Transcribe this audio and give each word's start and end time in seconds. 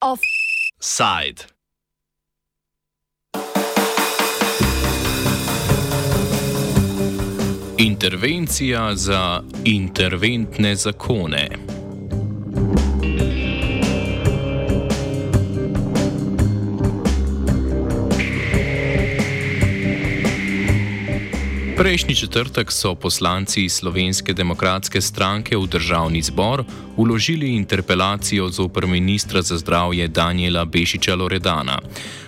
Offside. 0.00 1.44
Intervencija 7.78 8.94
za 8.94 9.42
interventne 9.64 10.76
zakone. 10.76 11.48
Prejšnji 21.78 22.14
četrtek 22.14 22.72
so 22.72 22.94
poslanci 22.94 23.68
Slovenske 23.68 24.32
demokratske 24.32 25.00
stranke 25.00 25.56
v 25.56 25.66
državni 25.66 26.22
zbor 26.22 26.64
uložili 26.96 27.54
interpelacijo 27.54 28.48
zoper 28.50 28.86
ministra 28.86 29.42
za 29.42 29.58
zdravje 29.58 30.08
Daniela 30.08 30.64
Bešiča 30.64 31.14
Loredana. 31.14 31.78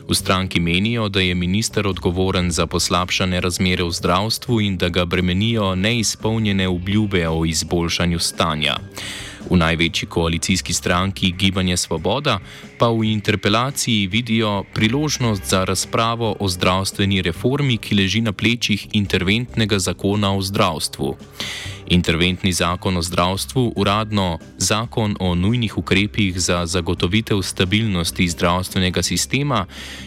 V 0.09 0.15
stranki 0.15 0.61
menijo, 0.61 1.09
da 1.09 1.21
je 1.21 1.35
minister 1.35 1.87
odgovoren 1.87 2.51
za 2.51 2.67
poslabšane 2.67 3.41
razmere 3.41 3.85
v 3.85 3.91
zdravstvu 3.91 4.61
in 4.61 4.77
da 4.79 4.89
ga 4.89 5.05
bremenijo 5.05 5.75
neizpolnjene 5.75 6.69
obljube 6.69 7.29
o 7.29 7.45
izboljšanju 7.45 8.19
stanja. 8.19 8.77
V 9.49 9.57
največji 9.57 10.09
koalicijski 10.09 10.73
stranki 10.73 11.33
Gibanje 11.33 11.77
Svoboda 11.77 12.39
pa 12.79 12.89
v 12.89 13.05
interpelaciji 13.05 14.07
vidijo 14.07 14.65
priložnost 14.75 15.45
za 15.45 15.65
razpravo 15.65 16.37
o 16.41 16.49
zdravstveni 16.49 17.23
reformi, 17.23 17.79
ki 17.79 17.95
leži 17.95 18.21
na 18.21 18.33
plečih 18.33 18.87
interventnega 18.93 19.79
zakona 19.79 20.35
o 20.37 20.43
zdravstvu. 20.43 21.17
Interventni 21.91 22.53
zakon 22.53 22.97
o 22.97 23.03
zdravstvu, 23.03 23.73
uradno 23.77 24.39
zakon 24.59 25.17
o 25.21 25.35
nujnih 25.35 25.79
ukrepih 25.79 26.41
za 26.41 26.67
zagotovitev 26.67 27.43
stabilnosti 27.43 28.29
zdravstvenega 28.29 29.03
sistema, 29.03 29.67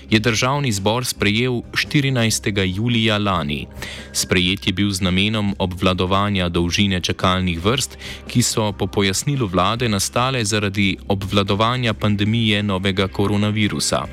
je 0.09 0.20
državni 0.20 0.72
zbor 0.72 1.06
sprejel 1.06 1.62
14. 1.72 2.75
julija 2.75 3.18
lani. 3.18 3.68
Sprejet 4.14 4.68
je 4.68 4.73
bil 4.73 4.92
z 4.92 5.02
namenom 5.02 5.56
obvladovanja 5.59 6.50
dolžine 6.50 7.02
čakalnih 7.02 7.59
vrst, 7.66 7.97
ki 8.28 8.42
so 8.42 8.72
po 8.72 8.88
pojasnilu 8.88 9.23
vlade 9.52 9.90
nastale 9.90 10.46
zaradi 10.46 10.98
obvladovanja 11.08 11.94
pandemije 11.94 12.64
novega 12.64 13.08
koronavirusa. 13.08 14.06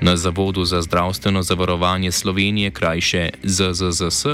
Na 0.00 0.16
Zavodu 0.16 0.64
za 0.64 0.82
zdravstveno 0.82 1.42
zavarovanje 1.42 2.12
Slovenije, 2.12 2.70
krajše 2.70 3.30
ZZZS, 3.42 4.26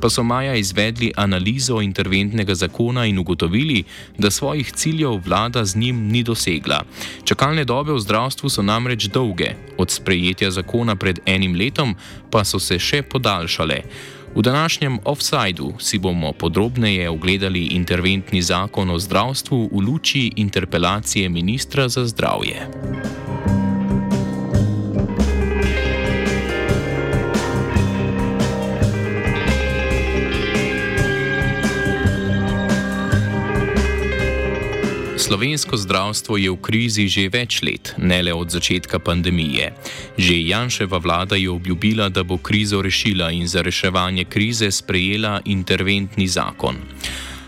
pa 0.00 0.10
so 0.10 0.22
maja 0.22 0.54
izvedli 0.54 1.12
analizo 1.16 1.80
interventnega 1.80 2.54
zakona 2.54 3.06
in 3.06 3.18
ugotovili, 3.18 3.84
da 4.18 4.30
svojih 4.30 4.72
ciljev 4.72 5.20
vlada 5.24 5.64
z 5.64 5.76
njim 5.76 6.08
ni 6.08 6.22
dosegla. 6.22 6.84
Čakalne 7.24 7.64
dobe 7.64 7.92
v 7.92 8.00
zdravstvu 8.00 8.48
so 8.48 8.62
namreč 8.62 9.04
dolge, 9.04 9.54
od 9.78 9.90
sprejetja 9.90 10.50
zakona 10.50 10.96
pred 10.96 11.20
enim 11.26 11.54
letom 11.54 11.94
pa 12.30 12.44
so 12.44 12.58
se 12.58 12.78
še 12.78 13.02
podaljšale. 13.02 13.82
V 14.34 14.42
današnjem 14.42 14.98
offsajdu 15.04 15.72
si 15.78 15.98
bomo 15.98 16.32
podrobneje 16.32 17.10
ogledali 17.10 17.66
interventni 17.66 18.42
zakon 18.42 18.90
o 18.90 18.98
zdravstvu 18.98 19.68
v 19.72 19.80
luči 19.80 20.32
interpelacije 20.36 21.28
ministra 21.28 21.88
za 21.88 22.06
zdravje. 22.06 22.68
Slovensko 35.32 35.80
zdravstvo 35.80 36.36
je 36.36 36.52
v 36.52 36.60
krizi 36.60 37.08
že 37.08 37.32
več 37.32 37.64
let, 37.64 37.96
ne 37.96 38.20
le 38.20 38.36
od 38.36 38.52
začetka 38.52 39.00
pandemije. 39.00 39.72
Že 40.20 40.36
Janševa 40.44 41.00
vlada 41.00 41.40
je 41.40 41.48
obljubila, 41.48 42.12
da 42.12 42.20
bo 42.20 42.36
krizo 42.36 42.84
rešila 42.84 43.32
in 43.32 43.48
za 43.48 43.64
reševanje 43.64 44.28
krize 44.28 44.68
sprejela 44.68 45.40
interventni 45.48 46.28
zakon. 46.28 46.76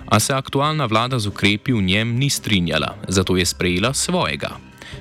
A 0.08 0.16
se 0.16 0.32
aktualna 0.32 0.88
vlada 0.88 1.20
z 1.20 1.28
ukrepi 1.28 1.76
v 1.76 1.84
njem 1.84 2.16
ni 2.16 2.32
strinjala, 2.32 2.96
zato 3.04 3.36
je 3.36 3.44
sprejela 3.44 3.92
svojega. 3.92 4.56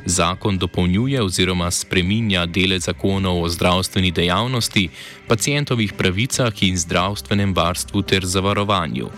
Zakon 0.05 0.57
dopolnjuje 0.57 1.21
oziroma 1.21 1.71
spreminja 1.71 2.45
dele 2.45 2.79
zakonov 2.79 3.43
o 3.43 3.49
zdravstveni 3.49 4.11
dejavnosti, 4.11 4.89
pacijentovih 5.27 5.93
pravicah 5.93 6.63
in 6.63 6.77
zdravstvenem 6.77 7.53
varstvu 7.53 8.01
ter 8.01 8.25
zavarovanju. 8.25 9.09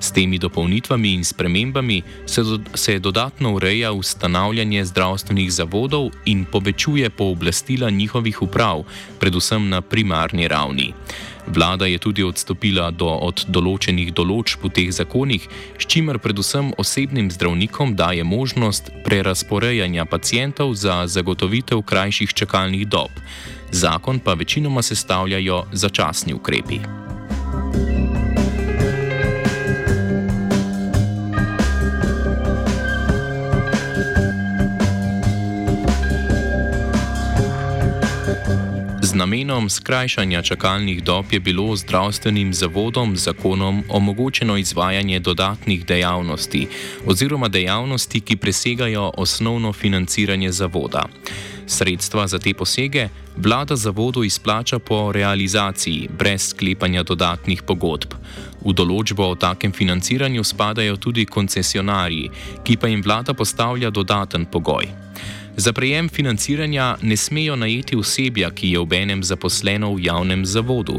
S 0.00 0.12
temi 0.12 0.38
dopolnitvami 0.38 1.12
in 1.12 1.24
spremembami 1.24 2.02
se, 2.26 2.42
do, 2.42 2.58
se 2.74 2.98
dodatno 2.98 3.54
ureja 3.54 3.92
ustanavljanje 3.92 4.84
zdravstvenih 4.84 5.52
zavodov 5.52 6.10
in 6.24 6.44
povečuje 6.44 7.10
pooblastila 7.10 7.90
njihovih 7.90 8.42
uprav, 8.42 8.84
predvsem 9.20 9.68
na 9.68 9.80
primarni 9.80 10.48
ravni. 10.48 10.92
Vlada 11.46 11.86
je 11.86 11.98
tudi 11.98 12.24
odstopila 12.24 12.90
do, 12.90 13.08
od 13.08 13.44
določenih 13.48 14.12
določb 14.16 14.64
v 14.64 14.72
teh 14.72 14.90
zakonih, 14.92 15.44
s 15.78 15.84
čimer 15.86 16.18
predvsem 16.18 16.72
osebnim 16.80 17.30
zdravnikom 17.30 17.94
daje 17.96 18.24
možnost 18.24 18.90
prerasporejanja 19.04 20.08
pacijentov 20.08 20.74
za 20.74 21.04
zagotovitev 21.06 21.84
krajših 21.84 22.34
čakalnih 22.34 22.88
dob. 22.88 23.12
Zakon 23.70 24.18
pa 24.18 24.34
večinoma 24.34 24.82
sestavljajo 24.82 25.64
začasni 25.72 26.34
ukrepi. 26.34 27.03
Namenom 39.14 39.70
skrajšanja 39.70 40.42
čakalnih 40.42 41.02
dob 41.02 41.32
je 41.32 41.40
bilo 41.40 41.76
zdravstvenim 41.76 42.54
zavodom 42.54 43.16
z 43.16 43.20
zakonom 43.20 43.82
omogočeno 43.88 44.56
izvajanje 44.56 45.20
dodatnih 45.20 45.86
dejavnosti 45.86 46.68
oziroma 47.06 47.48
dejavnosti, 47.48 48.20
ki 48.20 48.36
presegajo 48.36 49.12
osnovno 49.16 49.72
financiranje 49.72 50.52
zavoda. 50.52 51.08
Sredstva 51.66 52.26
za 52.26 52.38
te 52.38 52.54
posege 52.54 53.08
vlada 53.36 53.76
zavodu 53.76 54.24
izplača 54.24 54.78
po 54.78 55.12
realizaciji, 55.12 56.08
brez 56.18 56.48
sklepanja 56.48 57.02
dodatnih 57.02 57.62
pogodb. 57.62 58.14
V 58.64 58.72
določbo 58.72 59.30
o 59.30 59.34
takem 59.34 59.72
financiranju 59.72 60.44
spadajo 60.44 60.96
tudi 60.96 61.26
koncesionarji, 61.26 62.30
ki 62.64 62.76
pa 62.76 62.88
jim 62.88 63.02
vlada 63.02 63.34
postavlja 63.34 63.90
dodaten 63.90 64.46
pogoj. 64.46 64.88
Za 65.56 65.72
prejem 65.72 66.08
financiranja 66.08 66.96
ne 67.02 67.16
smejo 67.16 67.56
najeti 67.56 67.96
osebja, 67.96 68.50
ki 68.50 68.70
je 68.70 68.78
obenem 68.78 69.22
zaposleno 69.24 69.94
v 69.94 70.04
javnem 70.04 70.42
zavodu. 70.46 70.98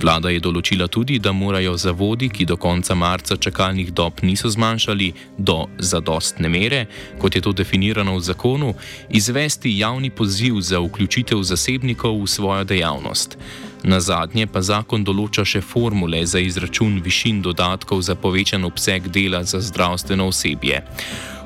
Vlada 0.00 0.30
je 0.32 0.40
določila 0.40 0.88
tudi, 0.88 1.18
da 1.18 1.32
morajo 1.36 1.76
zavodi, 1.76 2.30
ki 2.32 2.46
do 2.48 2.56
konca 2.56 2.94
marca 2.94 3.36
čakalnih 3.36 3.92
dob 3.92 4.22
niso 4.22 4.48
zmanjšali 4.48 5.12
do 5.38 5.66
zadostne 5.78 6.48
mere, 6.48 6.86
kot 7.20 7.36
je 7.36 7.42
to 7.44 7.52
definirano 7.52 8.16
v 8.16 8.24
zakonu, 8.24 8.72
izvesti 9.10 9.76
javni 9.78 10.10
poziv 10.10 10.62
za 10.64 10.80
vključitev 10.80 11.42
zasebnikov 11.44 12.22
v 12.22 12.28
svojo 12.28 12.64
dejavnost. 12.64 13.36
Na 13.84 14.00
zadnje 14.00 14.46
pa 14.46 14.60
zakon 14.64 15.04
določa 15.04 15.44
še 15.44 15.60
formule 15.60 16.24
za 16.26 16.40
izračun 16.40 17.00
višin 17.04 17.42
dodatkov 17.44 18.00
za 18.00 18.16
povečan 18.16 18.64
obseg 18.64 19.12
dela 19.12 19.44
za 19.44 19.60
zdravstveno 19.60 20.28
osebje. 20.32 20.80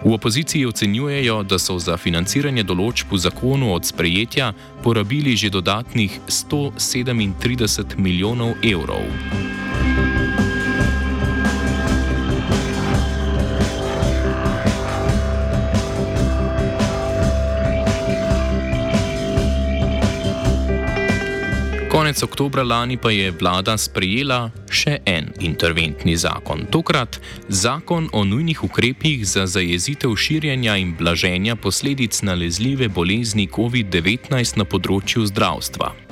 V 0.04 0.12
opoziciji 0.12 0.66
ocenjujejo, 0.66 1.42
da 1.42 1.58
so 1.58 1.78
za 1.80 1.96
financiranje 1.96 2.62
določb 2.68 3.14
v 3.14 3.20
zakonu 3.24 3.72
od 3.72 3.88
sprejetja 3.88 4.50
porabili 4.84 5.32
že 5.32 5.48
dodatnih 5.50 6.20
137 6.28 7.96
milijonov 7.96 8.52
evrov. 8.60 9.08
Konec 21.94 22.22
oktobra 22.22 22.62
lani 22.62 22.96
pa 22.96 23.10
je 23.14 23.30
vlada 23.30 23.76
sprejela 23.78 24.48
še 24.66 24.96
en 25.06 25.28
interventni 25.38 26.16
zakon. 26.18 26.64
Tokrat 26.66 27.20
zakon 27.46 28.08
o 28.10 28.24
nujnih 28.26 28.64
ukrepih 28.66 29.22
za 29.22 29.46
zajezitev 29.46 30.16
širjenja 30.18 30.74
in 30.82 30.96
blaženja 30.98 31.54
posledic 31.54 32.18
nalezljive 32.26 32.88
bolezni 32.90 33.46
COVID-19 33.46 34.58
na 34.58 34.66
področju 34.66 35.22
zdravstva. 35.30 36.03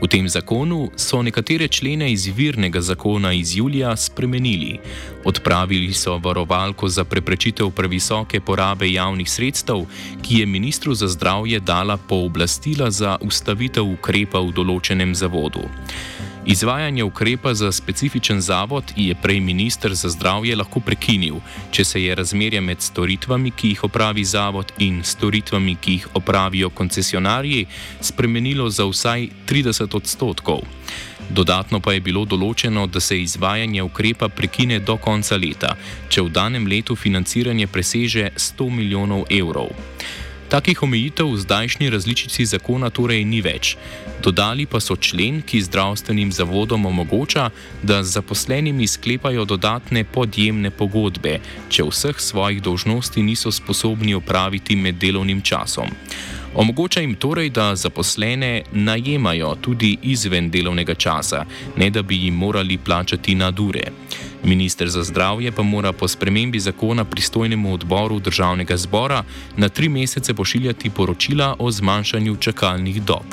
V 0.00 0.08
tem 0.08 0.28
zakonu 0.28 0.88
so 0.96 1.20
nekatere 1.22 1.68
člene 1.68 2.12
izvirnega 2.12 2.80
zakona 2.80 3.32
iz 3.32 3.56
julija 3.56 3.96
spremenili. 3.96 4.78
Odpravili 5.24 5.92
so 5.92 6.16
varovalko 6.18 6.88
za 6.88 7.04
preprečitev 7.04 7.70
previsoke 7.70 8.40
porabe 8.40 8.88
javnih 8.92 9.30
sredstev, 9.30 9.84
ki 10.22 10.38
je 10.38 10.46
ministru 10.46 10.94
za 10.94 11.08
zdravje 11.08 11.60
dala 11.60 11.96
pooblastila 11.96 12.90
za 12.90 13.18
ustavitev 13.20 13.92
ukrepa 13.92 14.40
v 14.40 14.56
določenem 14.56 15.14
zavodu. 15.14 15.68
Izvajanje 16.46 17.04
ukrepa 17.04 17.54
za 17.54 17.72
specifičen 17.72 18.40
zavod 18.40 18.92
je 18.96 19.14
prej 19.14 19.40
ministr 19.40 19.94
za 19.94 20.08
zdravje 20.08 20.56
lahko 20.56 20.80
prekinil, 20.80 21.34
če 21.70 21.84
se 21.84 22.02
je 22.02 22.14
razmerje 22.14 22.60
med 22.60 22.80
storitvami, 22.80 23.50
ki 23.50 23.68
jih 23.68 23.84
opravi 23.84 24.24
zavod, 24.24 24.72
in 24.78 25.02
storitvami, 25.04 25.76
ki 25.76 25.92
jih 25.92 26.06
opravijo 26.14 26.70
koncesionarji, 26.70 27.66
spremenilo 28.00 28.70
za 28.70 28.86
vsaj 28.88 29.28
30 29.46 29.96
odstotkov. 29.96 30.64
Dodatno 31.30 31.80
pa 31.80 31.92
je 31.92 32.00
bilo 32.00 32.24
določeno, 32.24 32.86
da 32.86 33.00
se 33.00 33.20
izvajanje 33.20 33.82
ukrepa 33.82 34.28
prekine 34.28 34.80
do 34.80 34.96
konca 34.96 35.36
leta, 35.36 35.76
če 36.08 36.24
v 36.24 36.32
danem 36.32 36.66
letu 36.66 36.96
financiranje 36.96 37.66
preseže 37.66 38.30
100 38.36 38.70
milijonov 38.80 39.28
evrov. 39.30 39.76
Takih 40.50 40.82
omejitev 40.82 41.30
v 41.30 41.38
zdajšnji 41.38 41.90
različici 41.94 42.42
zakona 42.42 42.88
torej 42.90 43.22
ni 43.22 43.38
več. 43.38 43.76
Dodali 44.18 44.66
pa 44.66 44.80
so 44.82 44.96
člen, 44.98 45.46
ki 45.46 45.62
zdravstvenim 45.62 46.32
zavodom 46.34 46.90
omogoča, 46.90 47.44
da 47.86 48.02
z 48.02 48.18
zaposlenimi 48.18 48.86
sklepajo 48.90 49.44
dodatne 49.46 50.02
podjemne 50.02 50.74
pogodbe, 50.74 51.38
če 51.70 51.86
vseh 51.86 52.18
svojih 52.18 52.58
dolžnosti 52.66 53.22
niso 53.22 53.54
sposobni 53.54 54.18
opraviti 54.18 54.74
med 54.74 54.98
delovnim 54.98 55.38
časom. 55.38 55.94
Omogoča 56.58 57.00
jim 57.00 57.14
torej, 57.14 57.54
da 57.54 57.76
zaposlene 57.78 58.62
najemajo 58.72 59.54
tudi 59.62 59.96
izven 60.02 60.50
delovnega 60.50 60.98
časa, 60.98 61.44
ne 61.76 61.90
da 61.94 62.02
bi 62.02 62.24
jim 62.24 62.34
morali 62.34 62.78
plačati 62.78 63.38
nadure. 63.38 63.86
Ministr 64.44 64.88
za 64.88 65.04
zdravje 65.04 65.52
pa 65.52 65.62
mora 65.62 65.92
po 65.92 66.08
spremembi 66.08 66.60
zakona 66.60 67.04
pristojnemu 67.04 67.74
odboru 67.74 68.18
državnega 68.18 68.76
zbora 68.76 69.24
na 69.56 69.68
tri 69.68 69.88
mesece 69.88 70.34
pošiljati 70.34 70.90
poročila 70.90 71.56
o 71.58 71.70
zmanjšanju 71.70 72.36
čakalnih 72.36 73.02
dob. 73.02 73.24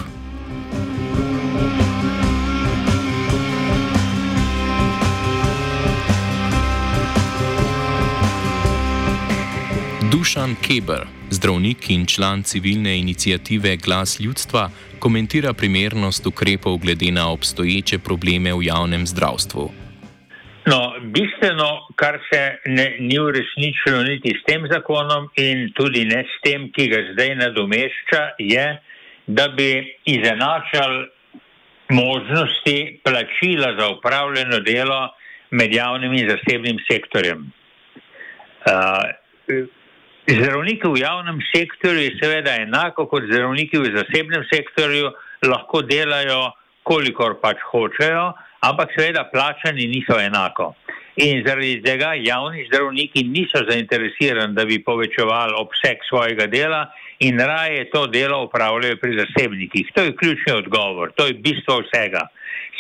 Dušan 10.12 10.56
Keber, 10.62 11.07
zdravnik 11.30 11.89
in 11.89 12.06
član 12.06 12.44
civilne 12.44 13.00
inicijative 13.00 13.77
Glas 13.77 14.19
ljudstva, 14.19 14.69
komentira 15.00 15.54
primernost 15.54 16.27
ukrepov 16.27 16.77
glede 16.77 17.12
na 17.12 17.30
obstoječe 17.30 18.00
probleme 18.00 18.54
v 18.54 18.63
javnem 18.63 19.07
zdravstvu. 19.07 19.86
No, 20.67 20.95
bistveno, 20.99 21.87
kar 21.95 22.19
se 22.29 22.39
ne, 22.65 22.87
ni 22.99 23.19
uresničilo 23.19 24.01
niti 24.03 24.33
s 24.35 24.43
tem 24.43 24.65
zakonom 24.67 25.29
in 25.39 25.69
tudi 25.75 26.03
ne 26.05 26.25
s 26.27 26.41
tem, 26.43 26.65
ki 26.75 26.87
ga 26.91 26.97
zdaj 27.13 27.35
nadomešča, 27.39 28.23
je, 28.43 28.65
da 29.27 29.47
bi 29.55 29.69
izenačali 30.11 31.05
možnosti 31.89 32.99
plačila 33.03 33.69
za 33.79 33.87
upravljeno 33.93 34.59
delo 34.59 34.99
med 35.51 35.73
javnim 35.73 36.13
in 36.13 36.29
zasebnim 36.29 36.83
sektorjem. 36.91 37.47
Uh, 38.67 39.63
zdravniki 40.27 40.87
v 40.87 40.99
javnem 40.99 41.39
sektorju 41.53 42.11
seveda 42.19 42.57
enako 42.65 43.07
kot 43.07 43.23
zdravniki 43.31 43.79
v 43.79 43.93
zasebnem 43.95 44.43
sektorju, 44.51 45.13
lahko 45.47 45.81
delajo, 45.87 46.49
kolikor 46.83 47.39
pač 47.39 47.63
hočejo 47.71 48.33
ampak 48.59 48.94
seveda 48.98 49.30
plačani 49.33 49.88
niso 49.88 50.19
enako. 50.19 50.74
In 51.18 51.42
zaradi 51.45 51.81
tega 51.81 52.12
javni 52.13 52.68
zdravniki 52.68 53.24
niso 53.25 53.63
zainteresirani, 53.69 54.54
da 54.54 54.65
bi 54.65 54.83
povečevali 54.83 55.56
obseg 55.57 56.04
svojega 56.09 56.45
dela 56.48 56.83
in 57.19 57.39
raje 57.39 57.89
to 57.89 58.06
delo 58.07 58.44
upravljajo 58.45 59.00
pri 59.01 59.18
zasebnikih. 59.18 59.89
To 59.95 60.01
je 60.01 60.15
ključni 60.15 60.54
odgovor, 60.54 61.12
to 61.15 61.25
je 61.25 61.33
bistvo 61.33 61.80
vsega. 61.81 62.27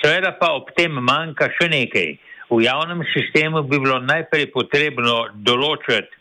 Seveda 0.03 0.35
pa 0.39 0.51
ob 0.53 0.69
tem 0.77 0.93
manjka 0.93 1.49
še 1.57 1.69
nekaj. 1.69 2.13
V 2.49 2.61
javnem 2.63 3.01
sistemu 3.13 3.63
bi 3.63 3.79
bilo 3.79 3.97
najprej 3.99 4.51
potrebno 4.53 5.27
določiti, 5.33 6.13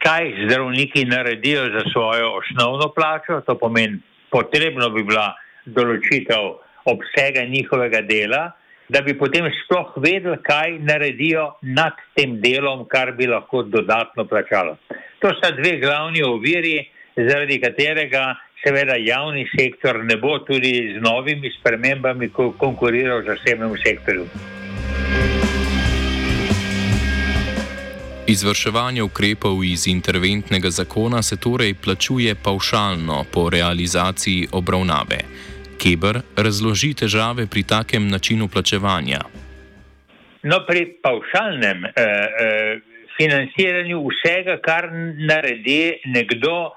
kaj 0.00 0.30
zdravniki 0.46 1.04
naredijo 1.04 1.66
za 1.74 1.82
svojo 1.90 2.30
osnovno 2.38 2.88
plačo, 2.94 3.42
to 3.44 3.58
pomeni, 3.58 3.98
potrebno 4.30 4.88
bi 4.94 5.02
bila 5.04 5.34
določitev 5.66 6.54
obsega 6.88 7.42
njihovega 7.44 8.00
dela 8.06 8.46
da 8.90 9.00
bi 9.00 9.14
potem 9.18 9.46
sploh 9.64 9.92
vedeli, 10.02 10.36
kaj 10.42 10.78
naredijo 10.82 11.46
nad 11.62 11.98
tem 12.14 12.40
delom, 12.42 12.84
kar 12.88 13.12
bi 13.12 13.26
lahko 13.26 13.62
dodatno 13.62 14.24
plačalo. 14.26 14.76
To 15.22 15.30
sta 15.38 15.50
dve 15.54 15.76
glavni 15.78 16.22
oviri, 16.22 16.78
zaradi 17.16 17.60
katerega 17.62 18.34
seveda 18.64 18.96
javni 18.98 19.46
sektor 19.56 20.04
ne 20.04 20.16
bo 20.16 20.38
tudi 20.38 20.72
z 20.94 21.02
novimi 21.02 21.52
spremembami 21.60 22.30
konkuriral 22.58 23.22
zasebnemu 23.26 23.76
sektorju. 23.84 24.26
Izvrševanje 28.26 29.02
ukrepov 29.02 29.64
iz 29.64 29.86
interventnega 29.86 30.70
zakona 30.70 31.22
se 31.22 31.36
torej 31.36 31.74
plačuje 31.74 32.34
paušalno 32.34 33.24
po 33.32 33.50
realizaciji 33.50 34.48
obravnave. 34.52 35.18
Keber 35.80 36.20
razloži 36.36 36.92
težave 36.94 37.46
pri 37.46 37.62
takem 37.64 38.08
načinu 38.08 38.48
plačevanja. 38.48 39.20
No, 40.42 40.62
pri 40.68 40.86
pavšalnem 41.04 41.84
eh, 41.84 41.92
eh, 41.94 42.80
financiranju 43.16 44.00
vsega, 44.08 44.56
kar 44.64 44.88
naredi 45.28 46.00
nekdo 46.12 46.72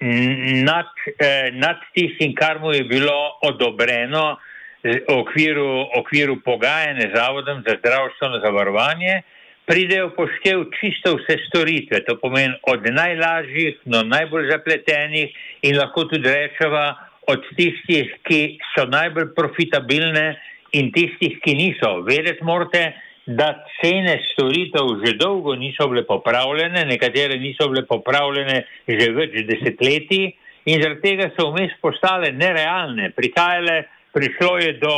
nad, 0.00 0.90
eh, 1.18 1.50
nad 1.52 1.76
tistim, 1.94 2.34
kar 2.34 2.58
mu 2.58 2.72
je 2.72 2.84
bilo 2.84 3.38
odobreno 3.42 4.36
v 4.84 5.00
okviru, 5.08 5.86
okviru 5.96 6.40
pogajanja 6.44 7.08
z 7.08 7.16
Zavodom 7.16 7.62
za 7.66 7.76
zdravstveno 7.78 8.40
zavarovanje, 8.44 9.22
pridejo 9.64 10.10
poštev 10.16 10.66
čisto 10.80 11.14
vse 11.16 11.38
storitve. 11.48 12.04
To 12.04 12.18
pomeni 12.20 12.54
od 12.62 12.84
najlažjih 12.84 13.78
do 13.84 14.02
najbolj 14.02 14.50
zapletenih 14.50 15.30
in 15.62 15.78
lahko 15.78 16.04
tudi 16.04 16.28
rečeva 16.28 17.13
od 17.30 17.46
tistih, 17.56 18.10
ki 18.28 18.58
so 18.74 18.86
najbolj 18.90 19.32
profitabilne 19.36 20.26
in 20.76 20.90
tistih, 20.92 21.38
ki 21.44 21.54
niso. 21.56 22.00
Vedeti 22.06 22.44
morate, 22.44 22.84
da 23.26 23.64
cene 23.80 24.18
storitev 24.32 25.00
že 25.04 25.14
dolgo 25.16 25.54
niso 25.56 25.88
bile 25.88 26.04
popravljene, 26.04 26.84
nekatere 26.84 27.38
niso 27.40 27.68
bile 27.72 27.86
popravljene 27.88 28.64
že 28.88 29.10
več 29.16 29.38
desetletij 29.48 30.26
in 30.68 30.82
zaradi 30.82 31.00
tega 31.00 31.30
so 31.36 31.48
vmes 31.52 31.72
postale 31.80 32.32
nerealne. 32.32 33.10
Prihajale, 33.16 33.84
prišlo 34.12 34.58
je 34.60 34.72
do 34.80 34.96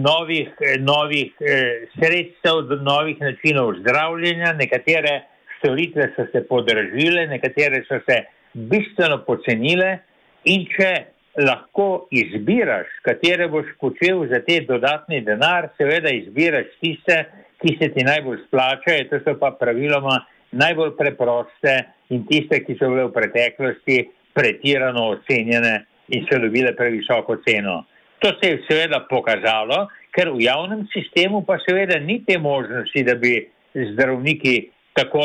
novih, 0.00 0.48
novih 0.80 1.32
eh, 1.40 1.88
sredstev, 1.96 2.64
do 2.68 2.80
novih 2.84 3.20
načinov 3.20 3.74
zdravljenja, 3.82 4.52
nekatere 4.56 5.22
storitve 5.58 6.10
so 6.16 6.26
se 6.32 6.44
podražile, 6.48 7.26
nekatere 7.26 7.84
so 7.88 8.00
se 8.08 8.22
bistveno 8.54 9.22
pocenile 9.26 9.98
in 10.44 10.64
če 10.72 10.92
lahko 11.36 12.08
izbiraš, 12.10 12.86
katere 13.02 13.48
boš 13.48 13.66
počel 13.80 14.24
za 14.30 14.40
te 14.46 14.60
dodatni 14.68 15.20
denar, 15.26 15.68
seveda 15.76 16.10
izbiraš 16.14 16.72
tiste, 16.80 17.18
ki 17.62 17.76
se 17.80 17.90
ti 17.94 18.04
najbolj 18.06 18.38
splačajo, 18.46 19.08
to 19.10 19.20
so 19.24 19.34
pa 19.40 19.52
praviloma 19.60 20.20
najbolj 20.52 20.94
preproste 20.98 21.74
in 22.14 22.24
tiste, 22.26 22.62
ki 22.64 22.78
so 22.78 22.90
bile 22.92 23.08
v 23.08 23.14
preteklosti 23.14 23.98
pretirano 24.34 25.08
ocenjene 25.16 25.74
in 26.14 26.26
so 26.30 26.38
dobile 26.40 26.72
previsoko 26.76 27.36
ceno. 27.46 27.82
To 28.22 28.32
se 28.40 28.50
je 28.50 28.62
seveda 28.66 29.04
pokazalo, 29.10 29.86
ker 30.14 30.32
v 30.34 30.46
javnem 30.46 30.86
sistemu 30.94 31.44
pa 31.46 31.58
seveda 31.62 31.98
ni 32.02 32.22
te 32.26 32.38
možnosti, 32.38 33.04
da 33.06 33.14
bi 33.14 33.34
zdravniki 33.92 34.56
tako 34.98 35.22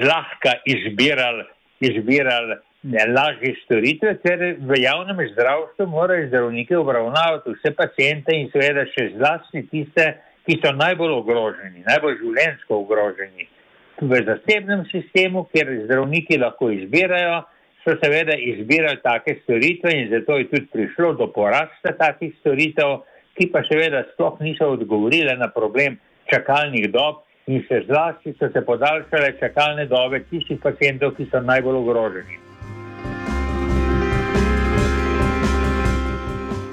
zlahka 0.00 0.56
izbirali, 0.66 1.44
izbirali 1.80 2.56
lažje 2.90 3.54
storitve, 3.64 4.16
ker 4.22 4.56
v 4.58 4.80
javnem 4.82 5.28
zdravstvu 5.32 5.86
morajo 5.86 6.26
zdravniki 6.28 6.74
obravnavati 6.74 7.54
vse 7.54 7.74
pacijente 7.76 8.34
in 8.34 8.50
seveda 8.50 8.86
še 8.90 9.12
zlasti 9.16 9.62
tiste, 9.70 10.06
ki 10.46 10.58
so 10.58 10.72
najbolj 10.74 11.14
ogroženi, 11.20 11.84
najbolj 11.86 12.18
življensko 12.18 12.82
ogroženi. 12.82 13.46
V 14.02 14.18
zasebnem 14.26 14.82
sistemu, 14.90 15.44
kjer 15.54 15.70
zdravniki 15.84 16.40
lahko 16.42 16.72
izbirajo, 16.74 17.44
so 17.84 17.94
seveda 18.02 18.34
izbirali 18.34 18.98
take 19.02 19.38
storitve 19.42 19.94
in 19.94 20.10
zato 20.10 20.38
je 20.38 20.50
tudi 20.50 20.66
prišlo 20.74 21.14
do 21.18 21.30
porasta 21.34 21.94
takih 21.98 22.34
storitev, 22.40 23.02
ki 23.38 23.48
pa 23.54 23.62
seveda 23.70 24.04
sploh 24.12 24.38
niso 24.42 24.74
odgovorile 24.74 25.38
na 25.38 25.48
problem 25.54 25.98
čakalnih 26.30 26.90
dob 26.92 27.22
in 27.46 27.62
še 27.66 27.84
zlasti 27.86 28.34
so 28.38 28.50
se 28.54 28.62
podaljšale 28.66 29.34
čakalne 29.38 29.86
dobe 29.90 30.22
tistih 30.30 30.58
pacijentov, 30.62 31.14
ki 31.18 31.30
so 31.30 31.42
najbolj 31.42 31.78
ogroženi. 31.82 32.51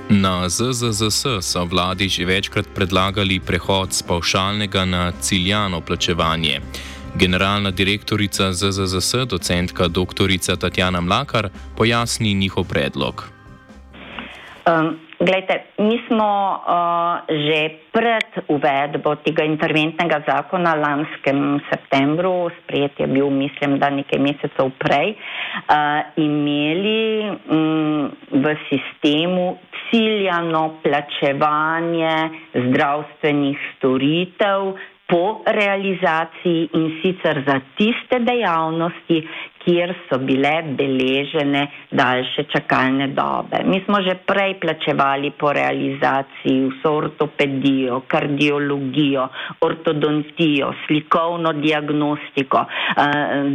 Na 0.10 0.50
ZZZS 0.50 1.46
so 1.46 1.66
vladi 1.66 2.10
že 2.10 2.25
večkrat 2.25 2.66
predlagali 2.74 3.38
prehod 3.39 3.94
z 3.94 4.01
pavšalnega 4.01 4.86
na 4.86 5.12
ciljano 5.22 5.82
plačevanje. 5.82 6.62
Generalna 7.16 7.72
direktorica 7.72 8.54
ZZZS, 8.54 9.30
docentka 9.30 9.88
dr. 9.88 10.30
Tatjana 10.60 11.01
Mlakar, 11.01 11.50
pojasni 11.78 12.34
njihov 12.34 12.63
predlog. 12.63 13.30
Um, 14.66 14.98
Glejte, 15.20 15.76
mi 15.84 16.00
smo 16.08 16.32
uh, 16.64 17.28
že 17.28 17.92
pred 17.92 18.40
uvedbo 18.48 19.20
tega 19.20 19.44
interventnega 19.44 20.24
zakona 20.24 20.72
lanskem 20.80 21.60
septembru, 21.68 22.48
sprejet 22.64 22.96
je 22.96 23.08
bil, 23.12 23.28
mislim, 23.28 23.76
da 23.84 23.92
nekaj 23.92 24.16
mesecev 24.16 24.72
prej, 24.80 25.20
uh, 25.20 26.16
imeli 26.16 27.36
um, 27.52 28.08
v 28.32 28.56
sistemu 28.72 29.60
ciljano 29.90 30.80
plačevanje 30.88 32.16
zdravstvenih 32.56 33.60
storitev 33.76 34.80
po 35.10 35.42
realizaciji 35.46 36.70
in 36.80 37.02
sicer 37.02 37.44
za 37.44 37.60
tiste 37.76 38.20
dejavnosti, 38.24 39.20
kjer 39.63 39.94
so 40.10 40.18
bile 40.18 40.54
beležene 40.78 41.68
daljše 41.92 42.44
čakalne 42.54 43.08
dobe. 43.08 43.63
Mi 43.66 43.82
smo 43.86 44.01
že 44.01 44.16
prej 44.25 44.56
plačevali 44.62 45.32
po 45.32 45.54
realizaciji 45.54 46.70
vso 46.70 46.94
ortopedijo, 47.01 48.01
kardiologijo, 48.08 49.28
ortodontijo, 49.62 50.74
slikovno 50.88 51.54
diagnostiko, 51.54 52.66
eh, 52.66 53.06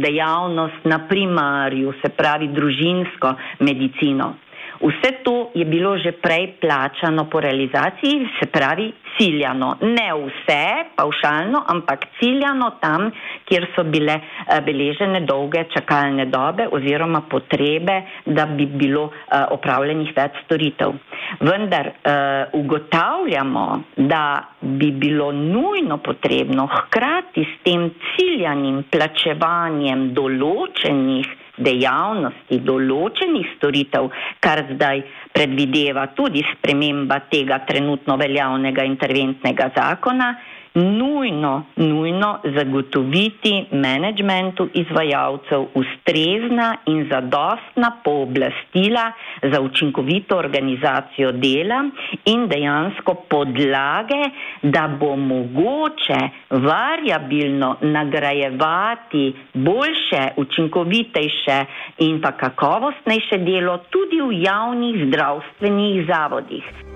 dejavnost 0.05 0.85
na 0.85 0.99
primarju, 1.09 1.93
se 2.01 2.09
pravi 2.09 2.47
družinsko 2.47 3.33
medicino. 3.59 4.33
Vse 4.81 5.11
to 5.23 5.51
je 5.55 5.65
bilo 5.65 5.97
že 5.97 6.11
prej 6.11 6.59
plačano 6.61 7.29
po 7.29 7.39
realizaciji, 7.39 8.27
se 8.39 8.49
pravi 8.51 8.91
ciljano. 9.17 9.77
Ne 9.81 10.09
vse, 10.13 10.65
paušalno, 10.95 11.63
ampak 11.67 12.05
ciljano 12.19 12.71
tam, 12.81 13.11
kjer 13.45 13.67
so 13.75 13.83
bile 13.83 14.19
eh, 14.19 14.61
beležene 14.65 15.21
dolge 15.21 15.65
čakalne 15.73 16.25
dobe 16.25 16.67
oziroma 16.71 17.21
potrebe, 17.29 18.01
da 18.25 18.45
bi 18.45 18.65
bilo 18.65 19.09
eh, 19.11 19.45
opravljenih 19.55 20.11
več 20.15 20.43
storitev. 20.45 20.93
Vendar 21.39 21.87
uh, 21.87 22.53
ugotavljamo, 22.53 23.81
da 23.95 24.43
bi 24.61 24.91
bilo 24.91 25.31
nujno 25.31 25.97
potrebno 25.97 26.67
hkrati 26.67 27.43
s 27.43 27.63
tem 27.63 27.89
ciljanim 28.15 28.83
plačevanjem 28.91 30.11
določenih 30.13 31.44
dejavnosti, 31.57 32.59
določenih 32.63 33.53
storitev, 33.55 34.09
kar 34.39 34.63
zdaj 34.73 35.03
predvideva 35.35 36.07
tudi 36.15 36.43
sprememba 36.53 37.19
tega 37.31 37.59
trenutno 37.67 38.17
veljavnega 38.17 38.83
interventnega 38.87 39.71
zakona, 39.75 40.33
nujno, 40.75 41.63
nujno 41.75 42.39
zagotoviti 42.55 43.65
menedžmentu 43.71 44.69
izvajalcev 44.73 45.65
ustrezna 45.73 46.75
in 46.85 47.07
zadostna 47.11 47.91
pooblastila 48.03 49.11
za 49.51 49.61
učinkovito 49.61 50.37
organizacijo 50.37 51.31
dela 51.31 51.83
in 52.25 52.47
dejansko 52.47 53.13
podlage, 53.29 54.23
da 54.63 54.87
bo 54.99 55.15
mogoče 55.15 56.19
variabilno 56.49 57.75
nagrajevati 57.81 59.33
boljše, 59.53 60.23
učinkovitejše 60.37 61.65
in 61.99 62.21
pa 62.21 62.31
kakovostnejše 62.31 63.37
delo 63.37 63.77
tudi 63.77 64.21
v 64.21 64.43
javnih 64.43 65.07
zdravstvenih 65.07 66.05
zavodih. 66.07 66.94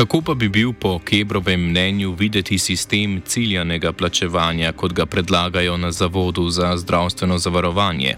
Kako 0.00 0.18
pa 0.26 0.34
bi 0.34 0.48
bil 0.48 0.70
po 0.82 0.98
Kebrovem 1.08 1.60
mnenju 1.60 2.10
videti 2.18 2.58
sistem 2.58 3.20
ciljanega 3.20 3.92
plačevanja, 3.92 4.72
kot 4.72 4.92
ga 4.92 5.04
predlagajo 5.06 5.76
na 5.76 5.90
Zavodu 5.90 6.44
za 6.48 6.76
zdravstveno 6.76 7.36
zavarovanje? 7.38 8.12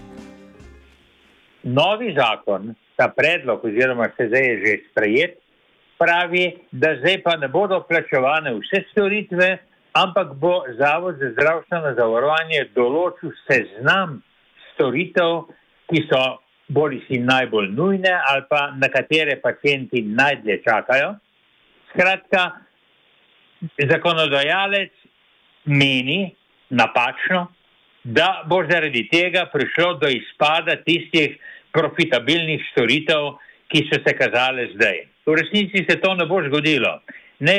Novi 1.63 2.13
zakon, 2.19 2.71
ta 2.95 3.07
predlog, 3.17 3.65
oziroma 3.65 4.07
se 4.17 4.27
zdaj 4.27 4.45
je 4.49 4.53
že 4.65 4.75
sprejet, 4.91 5.33
pravi, 5.99 6.45
da 6.71 6.95
zdaj 7.01 7.17
pa 7.23 7.35
ne 7.37 7.47
bodo 7.47 7.81
plačevane 7.89 8.55
vse 8.61 8.83
storitve, 8.91 9.49
ampak 9.93 10.33
bo 10.39 10.63
Zavod 10.79 11.19
za 11.19 11.33
zdravstveno 11.35 11.91
zavarovanje 11.99 12.63
določil 12.79 13.35
seznam 13.49 14.21
storitev, 14.71 15.51
ki 15.91 16.05
so 16.07 16.23
bolj 16.71 17.01
si 17.09 17.19
najbolj 17.19 17.69
nujne 17.75 18.15
ali 18.31 18.47
pa 18.49 18.71
na 18.71 18.87
katere 18.87 19.35
pacijenti 19.43 20.01
najdlje 20.01 20.61
čakajo. 20.63 21.13
Skratka, 21.93 22.51
zakonodajalec 23.77 24.91
meni 25.65 26.35
napačno, 26.69 27.47
da 28.03 28.43
bo 28.49 28.63
zaradi 28.69 29.05
tega 29.11 29.45
prišlo 29.53 29.93
do 30.01 30.09
izpada 30.09 30.75
tistih 30.83 31.37
profitabilnih 31.71 32.65
storitev, 32.71 33.35
ki 33.69 33.85
so 33.89 34.01
se 34.05 34.13
kazale 34.17 34.67
zdaj. 34.73 35.05
V 35.25 35.35
resnici 35.37 35.85
se 35.89 35.99
to 36.01 36.15
ne 36.15 36.25
bo 36.25 36.41
zgodilo. 36.45 36.99
Ne 37.39 37.57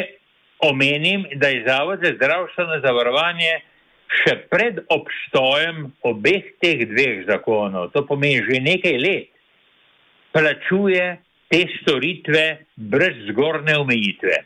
omenim, 0.59 1.25
da 1.35 1.49
je 1.49 1.65
Zavod 1.67 2.03
za 2.03 2.13
zdravstveno 2.17 2.81
zavarovanje 2.85 3.55
še 4.15 4.37
pred 4.51 4.79
obstojem 4.95 5.89
obeh 6.07 6.53
teh 6.63 6.85
dveh 6.91 7.25
zakonov, 7.31 7.91
to 7.95 8.05
pomeni 8.07 8.45
že 8.47 8.61
nekaj 8.63 8.99
let, 9.01 9.31
plačuje 10.35 11.24
te 11.55 11.69
storitve 11.81 12.67
brez 12.75 13.15
zgornje 13.29 13.77
omejitve. 13.79 14.39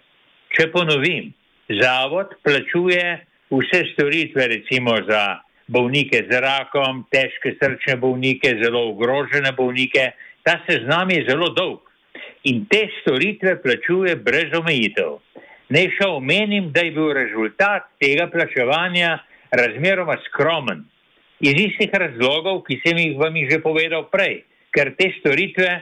Če 0.53 0.67
ponovim, 0.75 1.31
zavod 1.79 2.35
plačuje 2.45 3.05
vse 3.49 3.81
storitve, 3.95 4.49
recimo 4.53 4.93
za 5.09 5.23
bolnike 5.73 6.21
z 6.29 6.43
rakom, 6.45 7.07
težke 7.09 7.55
srčne 7.57 7.97
bolnike, 8.03 8.53
zelo 8.61 8.91
ogrožene 8.91 9.55
bolnike. 9.57 10.11
Ta 10.45 10.59
seznam 10.69 11.09
je 11.15 11.25
zelo 11.31 11.49
dolg 11.57 11.81
in 12.45 12.67
te 12.69 12.85
storitve 13.01 13.57
plačuje 13.65 14.13
brez 14.29 14.53
omejitev. 14.61 15.17
Naj 15.73 15.91
še 15.97 16.13
omenim, 16.13 16.69
da 16.77 16.85
je 16.85 16.93
bil 16.93 17.15
rezultat 17.17 17.89
tega 18.05 18.29
plačevanja 18.29 19.17
razmeroma 19.57 20.21
skromen. 20.29 20.85
Iz 21.41 21.57
istih 21.57 21.89
razlogov, 21.89 22.67
ki 22.69 22.83
sem 22.85 23.01
jih 23.01 23.17
vam 23.17 23.37
že 23.49 23.65
povedal 23.65 24.11
prej, 24.13 24.43
ker 24.77 24.93
te 24.99 25.09
storitve 25.23 25.79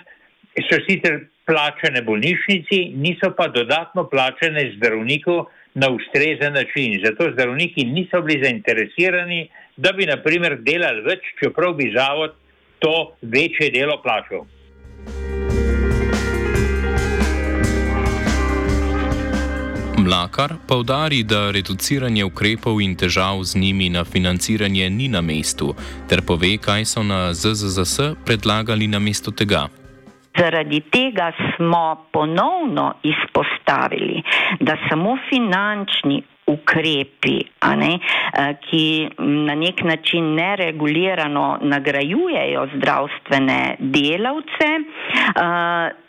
so 0.65 0.79
sicer 0.89 1.27
plačene 1.47 2.03
bolnišnici, 2.03 2.93
niso 2.95 3.31
pa 3.37 3.49
dodatno 3.49 4.09
plačene 4.09 4.73
zdravniku 4.77 5.47
na 5.75 5.91
ustrezen 5.91 6.53
način. 6.53 7.01
Zato 7.05 7.31
zdravniki 7.33 7.85
niso 7.85 8.23
bili 8.23 8.45
zainteresirani, 8.45 9.49
da 9.77 9.93
bi 9.93 10.07
naprimer 10.07 10.59
delali 10.61 11.05
več, 11.05 11.21
čeprav 11.41 11.75
bi 11.75 11.93
zavod 11.97 12.35
to 12.79 13.13
večje 13.23 13.71
delo 13.71 14.01
plačal. 14.03 14.47
Mlakar 20.07 20.53
pa 20.69 20.77
vdari, 20.77 21.23
da 21.23 21.51
reduciranje 21.51 22.25
ukrepov 22.25 22.81
in 22.81 22.95
težav 22.97 23.43
z 23.45 23.59
njimi 23.59 23.89
na 23.91 24.05
financiranje 24.05 24.91
ni 24.91 25.09
na 25.09 25.21
mestu, 25.21 25.75
ter 26.09 26.23
pove, 26.23 26.53
kaj 26.63 26.85
so 26.85 27.03
na 27.03 27.35
ZZZS 27.35 28.15
predlagali 28.25 28.87
na 28.87 28.99
mesto 28.99 29.31
tega. 29.31 29.67
Zaradi 30.39 30.81
tega 30.81 31.33
smo 31.57 32.07
ponovno 32.13 32.95
izpostavili, 33.03 34.23
da 34.61 34.77
samo 34.89 35.19
finančni 35.29 36.23
ukrepi, 36.47 37.45
ne, 37.77 37.99
eh, 37.99 38.55
ki 38.71 39.09
na 39.19 39.55
nek 39.55 39.83
način 39.83 40.35
neregulirano 40.35 41.59
nagrajujejo 41.63 42.67
zdravstvene 42.77 43.77
delavce, 43.79 44.69
eh, 44.77 46.06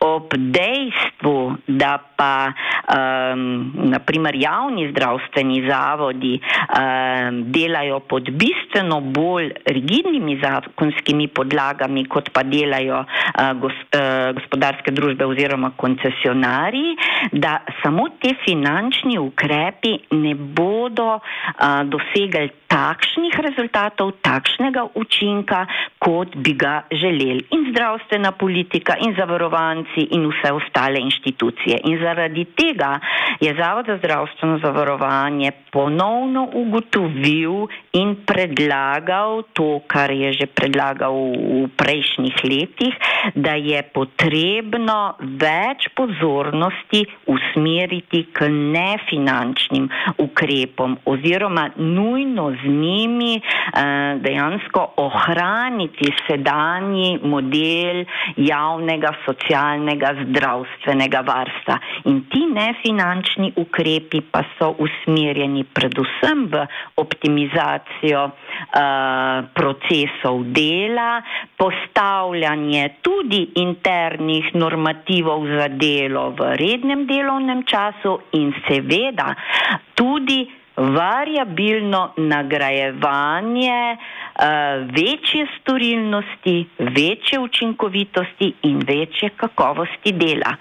ob 0.00 0.32
dejstvu, 0.32 1.56
da 1.66 1.98
pa 2.16 2.52
um, 2.52 3.72
naprimer 3.92 4.34
javni 4.36 4.88
zdravstveni 4.90 5.68
zavodi 5.68 6.40
um, 6.40 7.42
delajo 7.52 8.00
pod 8.00 8.30
bistveno 8.30 9.00
bolj 9.00 9.50
rigidnimi 9.66 10.38
zakonskimi 10.42 11.28
podlagami, 11.28 12.06
kot 12.08 12.30
pa 12.32 12.42
delajo 12.42 13.02
uh, 13.04 13.52
gos, 13.60 13.76
uh, 13.92 14.32
gospodarske 14.38 14.90
družbe 14.96 15.26
oziroma 15.28 15.72
koncesionari, 15.76 16.96
da 17.32 17.58
samo 17.82 18.08
te 18.22 18.32
finančni 18.44 19.18
ukrepi 19.18 19.98
ne 20.16 20.34
bodo 20.34 21.18
uh, 21.18 21.84
dosegli 21.84 22.48
takšnih 22.70 23.34
rezultatov, 23.34 24.22
takšnega 24.22 24.94
učinka, 24.94 25.66
kot 25.98 26.38
bi 26.38 26.54
ga 26.54 26.86
želeli. 26.94 27.42
In 27.50 27.74
zdravstvena 27.74 28.32
politika, 28.32 28.94
in 29.02 29.14
zavarovanci, 29.18 30.06
in 30.14 30.30
vse 30.30 30.52
ostale 30.54 31.02
inštitucije. 31.02 31.82
In 31.90 31.98
zaradi 31.98 32.46
tega 32.54 33.00
je 33.40 33.50
Zavod 33.58 33.86
za 33.86 33.96
zdravstveno 33.98 34.58
zavarovanje 34.62 35.50
ponovno 35.72 36.48
ugotovil 36.52 37.66
in 37.92 38.16
predlagal 38.26 39.42
to, 39.52 39.80
kar 39.86 40.10
je 40.10 40.32
že 40.32 40.46
predlagal 40.46 41.14
v 41.34 41.68
prejšnjih 41.76 42.36
letih, 42.44 42.94
da 43.34 43.54
je 43.58 43.82
potrebno 43.82 45.18
več 45.18 45.90
pozornosti 45.96 47.04
usmeriti 47.26 48.26
k 48.32 48.48
nefinančnim 48.48 49.88
ukrepom 50.18 50.98
oziroma 51.04 51.70
nujno 51.76 52.54
z 52.62 52.68
njimi 52.68 53.34
eh, 53.36 54.18
dejansko 54.20 54.92
ohraniti 54.96 56.12
sedanji 56.26 57.18
model 57.22 58.04
javnega 58.36 59.12
socialnega 59.24 60.14
zdravstvenega 60.24 61.20
varstva. 61.20 61.78
In 62.04 62.24
ti 62.30 62.44
nefinančni 62.46 63.52
ukrepi 63.56 64.20
pa 64.30 64.42
so 64.58 64.74
usmerjeni 64.78 65.64
predvsem 65.64 66.46
v 66.50 66.64
optimizacijo 66.96 68.24
uh, 68.24 68.32
procesov 69.54 70.44
dela, 70.56 71.22
postavljanje 71.56 72.88
tudi 73.02 73.42
internih 73.62 74.54
normativov 74.54 75.46
za 75.56 75.68
delo 75.68 76.30
v 76.38 76.54
rednem 76.56 77.06
delovnem 77.06 77.64
času 77.64 78.18
in 78.32 78.52
seveda 78.68 79.34
tudi 79.94 80.59
variabilno 80.80 82.12
nagrajevanje 82.16 83.96
uh, 83.96 84.44
večje 84.86 85.46
storilnosti, 85.60 86.66
večje 86.78 87.38
učinkovitosti 87.38 88.52
in 88.62 88.78
večje 88.78 89.30
kakovosti 89.36 90.12
dela. 90.12 90.56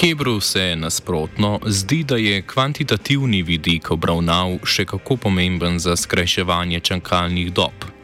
Kebru 0.00 0.40
se 0.40 0.76
nasprotno 0.76 1.60
zdi, 1.66 2.04
da 2.04 2.16
je 2.16 2.42
kvantitativni 2.42 3.42
vidik 3.42 3.90
obravnav 3.90 4.58
še 4.64 4.84
kako 4.84 5.16
pomemben 5.16 5.78
za 5.78 5.96
skrajševanje 5.96 6.80
čakalnih 6.80 7.52
dob. 7.52 7.95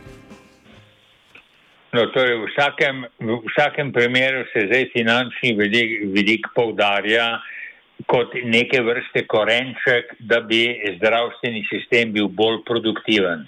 No, 1.93 2.07
torej 2.09 2.39
v, 2.41 2.49
vsakem, 2.49 3.05
v 3.21 3.35
vsakem 3.53 3.93
primeru 3.93 4.47
se 4.53 4.65
zdaj 4.65 4.87
finančni 4.95 5.53
vidik, 5.59 5.91
vidik 6.17 6.47
povdarja 6.57 7.37
kot 8.09 8.33
neke 8.49 8.81
vrste 8.81 9.27
korenček, 9.29 10.15
da 10.25 10.41
bi 10.41 10.65
zdravstveni 10.97 11.61
sistem 11.69 12.15
bil 12.15 12.31
bolj 12.33 12.63
produktiven. 12.65 13.45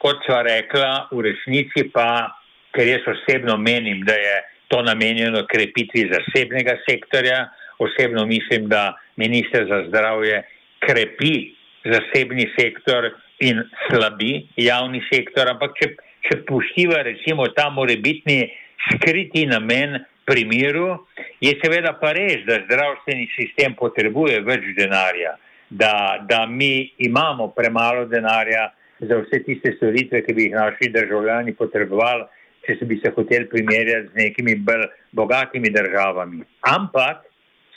Kot 0.00 0.24
sva 0.24 0.40
rekla, 0.46 1.12
v 1.12 1.26
resnici 1.28 1.84
pa, 1.92 2.32
ker 2.72 2.88
jaz 2.88 3.04
osebno 3.12 3.58
menim, 3.60 4.00
da 4.08 4.16
je 4.16 4.36
to 4.72 4.80
namenjeno 4.82 5.44
krepitvi 5.46 6.08
zasebnega 6.10 6.78
sektorja, 6.88 7.44
osebno 7.78 8.24
mislim, 8.26 8.70
da 8.72 8.94
minister 9.20 9.68
za 9.68 9.84
zdravje 9.90 10.40
krepi 10.80 11.52
zasebni 11.84 12.48
sektor 12.56 13.10
in 13.44 13.60
slabi 13.84 14.46
javni 14.56 15.04
sektor, 15.12 15.52
ampak 15.52 15.76
če 15.76 15.92
če 16.26 16.42
poštiva 16.48 17.02
recimo 17.06 17.48
ta 17.56 17.68
morebitni 17.70 18.44
skriti 18.92 19.46
namen 19.46 19.98
pri 20.26 20.44
miru, 20.46 21.06
je 21.42 21.54
seveda 21.62 21.96
pa 22.00 22.12
res, 22.14 22.44
da 22.46 22.60
zdravstveni 22.66 23.26
sistem 23.34 23.74
potrebuje 23.78 24.38
več 24.46 24.68
denarja, 24.78 25.34
da, 25.70 26.22
da 26.28 26.44
mi 26.46 26.92
imamo 27.02 27.50
premalo 27.56 28.06
denarja 28.06 28.68
za 29.02 29.18
vse 29.24 29.42
tiste 29.46 29.74
storitve, 29.76 30.22
ki 30.22 30.34
bi 30.36 30.46
jih 30.46 30.54
naši 30.54 30.92
državljani 30.94 31.56
potrebovali, 31.58 32.28
če 32.62 32.78
se 32.78 32.86
bi 32.86 33.00
se 33.02 33.10
hoteli 33.16 33.48
primerjati 33.50 34.12
z 34.12 34.20
nekimi 34.20 34.54
bolj 34.62 34.86
bogatimi 35.18 35.72
državami. 35.74 36.44
Ampak 36.70 37.24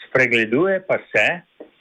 spregleduje 0.05 0.83
pa 0.85 0.99
se 1.09 1.25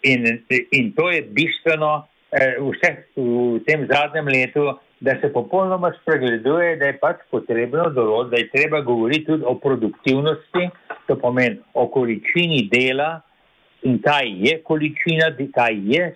in, 0.09 0.25
in 0.73 0.93
to 0.97 1.11
je 1.13 1.21
bistveno 1.37 1.93
eh, 2.33 2.57
vse 2.57 2.95
v 3.17 3.61
tem 3.69 3.85
zadnjem 3.91 4.33
letu, 4.33 4.71
da 5.01 5.17
se 5.21 5.33
popolnoma 5.33 5.93
spregleduje, 6.03 6.77
da 6.77 6.87
je 6.87 6.99
pač 6.99 7.23
potrebno 7.31 7.89
določiti, 7.91 8.31
da 8.31 8.41
je 8.41 8.51
treba 8.53 8.81
govoriti 8.81 9.27
tudi 9.27 9.47
o 9.47 9.55
produktivnosti, 9.61 10.69
to 11.09 11.17
pomeni 11.21 11.61
o 11.75 11.89
količini 11.93 12.69
dela 12.73 13.19
in 13.85 13.99
kaj 14.03 14.31
je 14.47 14.61
količina, 14.65 15.33
kaj 15.55 15.81
je 15.93 16.07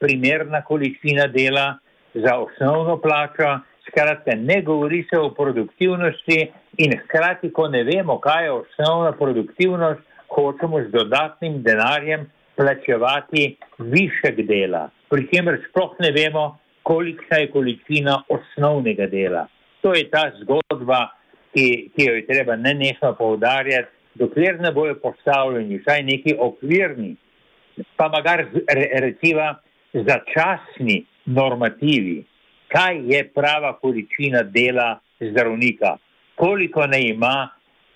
primerna 0.00 0.60
količina 0.66 1.28
dela 1.32 1.78
za 2.14 2.36
osnovno 2.38 2.98
plačo. 3.00 3.60
Skratka, 3.84 4.32
ne 4.34 4.62
govori 4.62 5.02
se 5.10 5.18
o 5.20 5.30
produktivnosti 5.36 6.38
in 6.82 6.94
hkrati, 6.98 7.50
ko 7.52 7.68
ne 7.68 7.84
vemo, 7.84 8.16
kaj 8.18 8.44
je 8.44 8.52
osnovna 8.52 9.12
produktivnost, 9.12 10.00
hočemo 10.34 10.80
z 10.82 10.90
dodatnim 10.90 11.62
denarjem 11.62 12.24
plačevati 12.56 13.56
višek 13.78 14.40
dela, 14.48 14.88
pri 15.10 15.28
čemer 15.30 15.60
sploh 15.68 15.94
ne 16.00 16.10
vemo, 16.16 16.46
kolikšna 16.84 17.40
je 17.40 17.50
količina 17.50 18.22
osnovnega 18.28 19.06
dela. 19.06 19.46
To 19.80 19.94
je 19.94 20.04
ta 20.10 20.30
zgodba, 20.40 21.08
ki, 21.54 21.90
ki 21.96 22.06
jo 22.08 22.14
je 22.14 22.26
treba 22.26 22.56
nenehno 22.56 23.14
poudarjati, 23.18 23.90
dokler 24.14 24.60
ne 24.60 24.72
bojo 24.72 24.94
postavljeni 25.02 25.78
vsaj 25.78 26.02
neki 26.02 26.36
okvirni, 26.38 27.14
pa 27.96 28.08
magar 28.08 28.44
recimo 29.00 29.54
začasni 29.92 31.04
normativi, 31.24 32.24
kaj 32.68 33.00
je 33.14 33.24
prava 33.34 33.72
količina 33.80 34.42
dela 34.42 34.98
zdravnika, 35.20 35.96
koliko 36.34 36.86
ne 36.86 37.00
ima, 37.08 37.48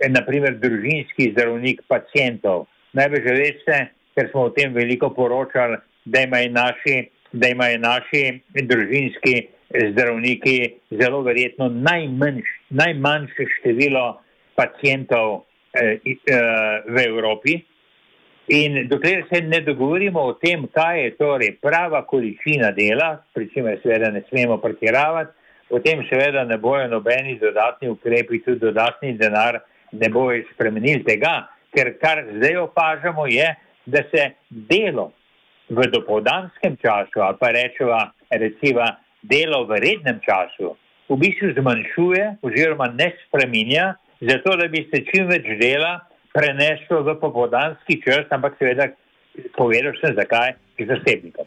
naprimer, 0.09 0.59
družinski 0.62 1.33
zdravnik 1.33 1.83
pacijentov. 1.88 2.66
Največ 2.94 3.24
veste, 3.24 3.79
ker 4.14 4.31
smo 4.31 4.46
o 4.48 4.53
tem 4.55 4.74
veliko 4.74 5.11
poročali, 5.14 5.81
da 6.05 6.22
imajo 6.24 6.51
naši 6.55 6.96
da 7.33 7.49
imajo 7.49 7.79
naši 7.79 8.41
družinski 8.55 9.49
zdravniki 9.91 10.75
zelo 10.91 11.23
verjetno 11.23 11.69
najmanjš, 11.69 12.47
najmanjše 12.71 13.45
število 13.59 14.21
pacijentov 14.55 15.45
eh, 15.73 15.99
eh, 16.05 16.83
v 16.88 17.05
Evropi. 17.07 17.61
In 18.49 18.88
dokler 18.88 19.25
se 19.33 19.43
ne 19.43 19.61
dogovorimo 19.61 20.21
o 20.21 20.33
tem, 20.33 20.67
kaj 20.73 21.03
je 21.05 21.17
torej 21.17 21.59
prava 21.61 22.07
količina 22.07 22.71
dela, 22.73 23.19
pri 23.35 23.51
čemer 23.53 23.77
seveda 23.83 24.11
ne 24.11 24.23
smemo 24.29 24.57
pretiravati, 24.59 25.31
potem 25.69 26.01
seveda 26.09 26.45
ne 26.45 26.57
bojo 26.59 26.88
nobeni 26.88 27.37
dodatni 27.38 27.91
ukrepi, 27.93 28.41
tudi 28.45 28.59
dodatni 28.59 29.12
denar 29.21 29.61
ne 29.93 30.09
bojo 30.09 30.41
spremenili 30.55 31.05
tega, 31.05 31.43
ker 31.77 31.93
kar 32.01 32.25
zdaj 32.38 32.57
opažamo 32.57 33.27
je, 33.27 33.53
da 33.87 34.03
se 34.09 34.31
delo 34.49 35.11
v 35.71 35.87
dopoldanskem 35.93 36.77
času, 36.81 37.21
ali 37.21 37.37
pa 37.41 37.53
rečemo, 37.53 37.99
recimo, 38.31 38.85
delo 39.23 39.67
v 39.67 39.81
rednem 39.81 40.21
času, 40.25 40.77
v 41.09 41.17
bistvu 41.17 41.53
zmanjšuje 41.57 42.45
oziroma 42.45 42.89
ne 42.93 43.13
spreminja, 43.27 43.97
zato 44.21 44.57
da 44.57 44.69
bi 44.69 44.85
se 44.89 45.05
čim 45.11 45.29
več 45.29 45.47
dela 45.61 45.99
preneslo 46.33 47.03
v 47.03 47.17
popoldanski 47.21 48.01
čas, 48.05 48.29
ampak 48.31 48.57
seveda 48.59 48.91
povedal 49.57 49.97
sem 50.01 50.17
zakaj, 50.17 50.57
ki 50.77 50.89
zasebnikom. 50.89 51.47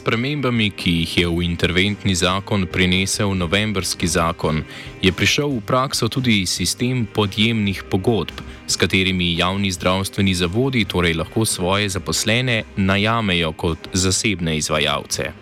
Spremembami, 0.00 0.70
ki 0.72 0.92
jih 1.02 1.12
je 1.18 1.26
v 1.28 1.44
interventni 1.44 2.14
zakon 2.16 2.64
prinesel 2.72 3.34
novembrski 3.36 4.08
zakon, 4.08 4.62
je 5.04 5.12
prišel 5.12 5.52
v 5.58 5.60
prakso 5.68 6.08
tudi 6.08 6.46
sistem 6.48 7.04
podjemnih 7.04 7.84
pogodb, 7.90 8.40
s 8.64 8.80
katerimi 8.80 9.34
javni 9.36 9.68
zdravstveni 9.70 10.34
zavodi 10.34 10.86
torej 10.88 11.18
lahko 11.20 11.44
svoje 11.44 11.88
zaposlene 11.92 12.62
najamejo 12.76 13.52
kot 13.52 13.90
zasebne 13.92 14.56
izvajalce. 14.56 15.32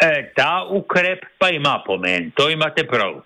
E, 0.00 0.32
ta 0.36 0.64
ukrep 0.70 1.26
pa 1.38 1.50
ima 1.52 1.82
pomen, 1.86 2.32
to 2.36 2.48
imate 2.50 2.86
prav. 2.88 3.20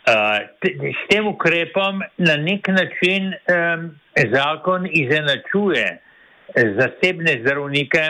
Uh, 0.00 0.40
s 0.64 1.00
tem 1.10 1.26
ukrepom 1.28 2.00
na 2.18 2.36
nek 2.36 2.68
način 2.68 3.32
um, 3.32 3.90
zakon 4.32 4.88
izenačuje 4.90 6.00
zasebne 6.56 7.40
zdravnike 7.44 8.04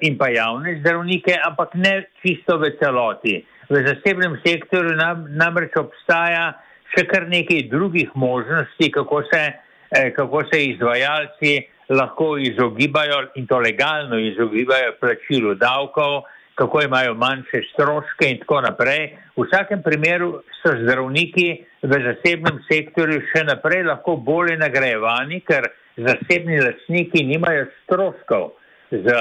in 0.00 0.16
pa 0.18 0.30
javne 0.32 0.78
zdravnike, 0.80 1.34
ampak 1.44 1.74
ne 1.74 2.06
čisto 2.22 2.56
v 2.58 2.72
celoti. 2.80 3.44
V 3.68 3.82
zasebnem 3.86 4.38
sektorju 4.44 4.96
nam, 4.96 5.26
namreč 5.36 5.76
obstaja 5.76 6.54
še 6.94 7.06
kar 7.06 7.28
nekaj 7.30 7.68
drugih 7.70 8.10
možnosti, 8.14 8.90
kako 8.90 9.22
se, 9.30 9.42
eh, 9.90 10.10
kako 10.16 10.42
se 10.52 10.64
izvajalci 10.64 11.52
lahko 11.90 12.38
izogibajo 12.38 13.28
in 13.34 13.46
to 13.46 13.58
legalno 13.58 14.18
izogibajo 14.18 14.94
plačilu 15.00 15.54
davkov, 15.54 16.22
kako 16.54 16.82
imajo 16.82 17.14
manjše 17.14 17.62
stroške 17.72 18.30
in 18.30 18.38
tako 18.38 18.60
naprej. 18.60 19.16
V 19.36 19.46
vsakem 19.46 19.82
primeru 19.82 20.42
so 20.62 20.74
zdravniki 20.82 21.64
v 21.82 21.92
zasebnem 22.06 22.60
sektorju 22.70 23.22
še 23.32 23.44
naprej 23.48 23.84
lahko 23.88 24.16
bolje 24.16 24.58
nagrajevani, 24.60 25.40
ker 25.40 25.70
zasebni 25.96 26.60
lastniki 26.60 27.24
nimajo 27.26 27.66
stroškov 27.84 28.52
z 28.90 29.14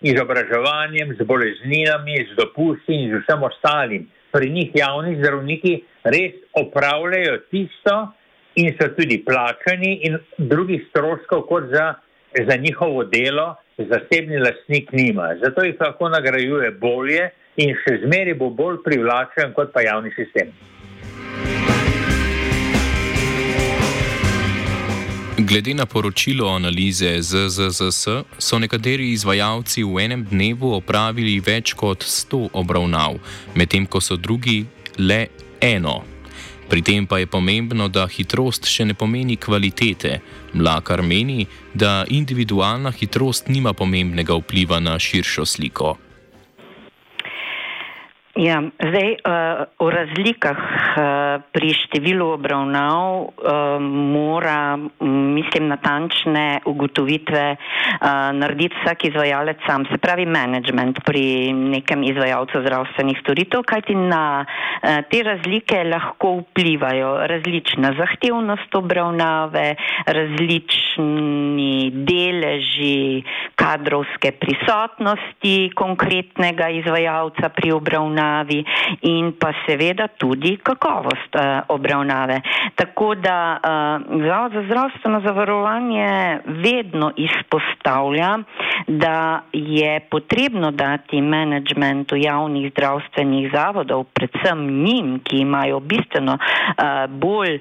izobraževanjem, 0.00 1.14
z 1.18 1.26
bolezninami, 1.26 2.16
z 2.32 2.36
dopusti 2.36 2.94
in 2.94 3.10
z 3.10 3.22
vsem 3.22 3.42
ostalim. 3.42 4.08
Pri 4.32 4.50
njih 4.50 4.70
javni 4.74 5.16
zdravniki 5.18 5.74
res 6.04 6.38
opravljajo 6.54 7.38
tisto 7.50 7.96
in 8.54 8.72
so 8.78 8.88
tudi 8.96 9.18
plačani 9.24 10.00
in 10.06 10.18
drugih 10.38 10.86
stroškov 10.90 11.42
kot 11.48 11.68
za, 11.74 11.94
za 12.46 12.56
njihovo 12.56 13.04
delo 13.04 13.54
zasebni 13.78 14.38
lastnik 14.38 14.92
nima. 14.92 15.34
Zato 15.42 15.64
jih 15.64 15.76
lahko 15.80 16.08
nagrajuje 16.08 16.70
bolje 16.70 17.30
in 17.56 17.74
še 17.82 18.00
zmeri 18.04 18.34
bo 18.34 18.50
bolj 18.50 18.82
privlačen 18.84 19.54
kot 19.56 19.72
pa 19.72 19.82
javni 19.82 20.12
sistem. 20.16 20.52
Glede 25.50 25.74
na 25.74 25.86
poročilo 25.86 26.48
analize 26.48 27.22
ZZZS, 27.22 28.06
so 28.38 28.58
nekateri 28.58 29.10
izvajalci 29.12 29.82
v 29.82 29.98
enem 29.98 30.20
dnevu 30.30 30.68
opravili 30.76 31.40
več 31.42 31.72
kot 31.74 32.04
100 32.06 32.38
obravnav, 32.54 33.16
medtem 33.58 33.86
ko 33.86 33.98
so 33.98 34.14
drugi 34.14 34.60
le 34.98 35.26
eno. 35.60 36.04
Pri 36.70 36.84
tem 36.86 37.06
pa 37.06 37.18
je 37.18 37.26
pomembno, 37.26 37.88
da 37.90 38.06
hitrost 38.06 38.70
še 38.70 38.86
ne 38.92 38.94
pomeni 38.94 39.34
kvalitete. 39.36 40.20
Mlakar 40.54 41.02
meni, 41.02 41.48
da 41.74 42.04
individualna 42.06 42.94
hitrost 42.94 43.50
nima 43.50 43.72
pomembnega 43.74 44.38
vpliva 44.38 44.78
na 44.78 44.94
širšo 45.02 45.46
sliko. 45.46 45.96
Ja, 48.38 48.62
zdaj, 48.78 49.08
uh, 49.26 49.66
o 49.82 49.90
razlikah 49.90 50.54
uh, 50.54 51.42
pri 51.50 51.72
številu 51.74 52.28
obravnav 52.30 53.26
uh, 53.26 53.82
mora, 53.82 54.78
mislim, 55.02 55.66
natančne 55.66 56.62
ugotovitve 56.62 57.44
uh, 57.58 58.30
narediti 58.38 58.78
vsak 58.78 59.08
izvajalec 59.10 59.58
sam, 59.66 59.82
se 59.90 59.98
pravi 59.98 60.28
management 60.30 61.02
pri 61.02 61.50
nekem 61.50 62.06
izvajalcu 62.06 62.62
zdravstvenih 62.62 63.18
storitev, 63.18 63.64
kajti 63.66 63.98
na 63.98 64.46
uh, 64.46 65.02
te 65.10 65.24
razlike 65.26 65.82
lahko 65.90 66.36
vplivajo. 66.44 67.26
Različna 67.26 67.96
zahtevnost 67.98 68.70
obravnave, 68.78 69.74
različni 70.06 71.90
deleži 72.06 73.26
kadrovske 73.58 74.30
prisotnosti 74.38 75.72
konkretnega 75.74 76.70
izvajalca 76.78 77.50
pri 77.58 77.74
obravnavi 77.74 78.19
obravnavi 78.20 78.64
in 79.00 79.32
pa 79.38 79.52
seveda 79.66 80.08
tudi 80.08 80.56
kakovost 80.62 81.34
uh, 81.34 81.62
obravnave. 81.68 82.40
Tako 82.74 83.14
da 83.14 83.58
uh, 83.58 84.20
Zavod 84.26 84.52
za 84.52 84.62
zdravstveno 84.62 85.20
zavarovanje 85.26 86.38
vedno 86.44 87.12
izpostavlja, 87.16 88.38
da 88.86 89.40
je 89.52 90.00
potrebno 90.00 90.70
dati 90.70 91.20
menedžmentu 91.20 92.16
javnih 92.16 92.70
zdravstvenih 92.72 93.50
zavodov, 93.54 94.04
predvsem 94.04 94.84
njim, 94.84 95.20
ki 95.24 95.36
imajo 95.36 95.80
bistveno 95.80 96.32
uh, 96.32 97.10
bolj 97.10 97.60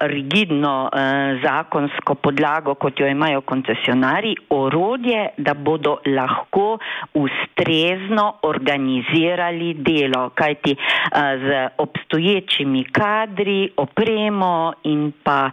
rigidno 0.00 0.90
zakonsko 1.44 2.14
podlago, 2.14 2.74
kot 2.74 3.00
jo 3.00 3.06
imajo 3.06 3.40
koncesionari, 3.40 4.34
orodje, 4.50 5.28
da 5.36 5.54
bodo 5.54 5.96
lahko 6.06 6.78
ustrezno 7.14 8.34
organizirali 8.42 9.63
opravili 9.64 9.74
delo, 9.74 10.30
kajti 10.34 10.76
z 11.14 11.68
obstoječimi 11.78 12.84
kadri, 12.84 13.70
opremo 13.76 14.72
in 14.82 15.12
pa 15.22 15.50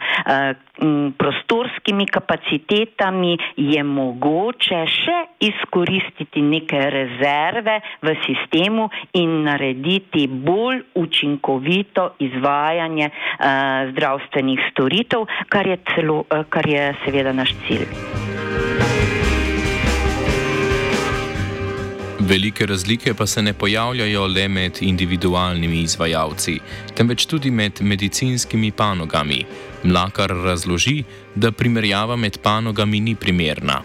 prostorskimi 1.17 2.06
kapacitetami 2.06 3.38
je 3.58 3.84
mogoče 3.84 4.86
še 4.88 5.19
izkoristiti 5.39 6.41
neke 6.41 6.80
rezerve 6.89 7.80
v 8.02 8.15
sistemu 8.26 8.89
in 9.13 9.43
narediti 9.43 10.28
bolj 10.28 10.82
učinkovito 10.95 12.15
izvajanje 12.19 13.10
zdravstvenih 13.91 14.60
storitev, 14.71 15.28
kar 15.50 15.67
je, 15.67 15.78
celo, 15.93 16.24
kar 16.50 16.67
je 16.67 16.93
seveda 17.06 17.34
naš 17.34 17.54
cilj. 17.67 18.31
Velike 22.32 22.65
razlike 22.65 23.13
pa 23.13 23.26
se 23.28 23.41
ne 23.41 23.54
pojavljajo 23.54 24.28
le 24.28 24.48
med 24.48 24.78
individualnimi 24.82 25.82
izvajalci, 25.82 26.60
temveč 26.96 27.26
tudi 27.26 27.52
med 27.52 27.82
medicinskimi 27.82 28.72
panogami. 28.72 29.46
Mlakar 29.84 30.30
razloži, 30.30 31.04
da 31.36 31.52
primerjava 31.52 32.15
med 32.15 32.38
panogami 32.44 33.00
ni 33.00 33.15
primerna. 33.15 33.82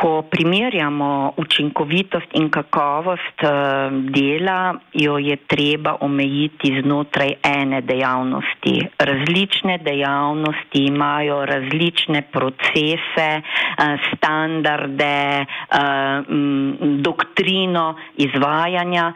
Ko 0.00 0.22
primerjamo 0.22 1.34
učinkovitost 1.36 2.32
in 2.32 2.48
kakovost 2.50 3.42
eh, 3.44 3.50
dela, 4.16 4.74
jo 4.92 5.18
je 5.18 5.36
treba 5.36 5.96
omejiti 6.00 6.72
znotraj 6.80 7.34
ene 7.44 7.80
dejavnosti. 7.84 8.74
Različne 8.98 9.78
dejavnosti 9.84 10.84
imajo 10.88 11.44
različne 11.44 12.22
procese, 12.32 13.28
eh, 13.28 13.96
standarde, 14.16 15.44
eh, 15.44 15.86
doktrino 17.08 17.86
izvajanja 18.16 19.12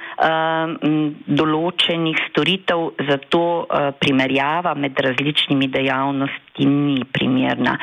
določenih 1.27 2.17
storitev, 2.29 2.91
zato 3.09 3.45
primerjava 4.01 4.75
med 4.75 5.01
različnimi 5.01 5.69
dejavnostmi 5.69 6.44
ni 6.59 7.03
primerna. 7.13 7.79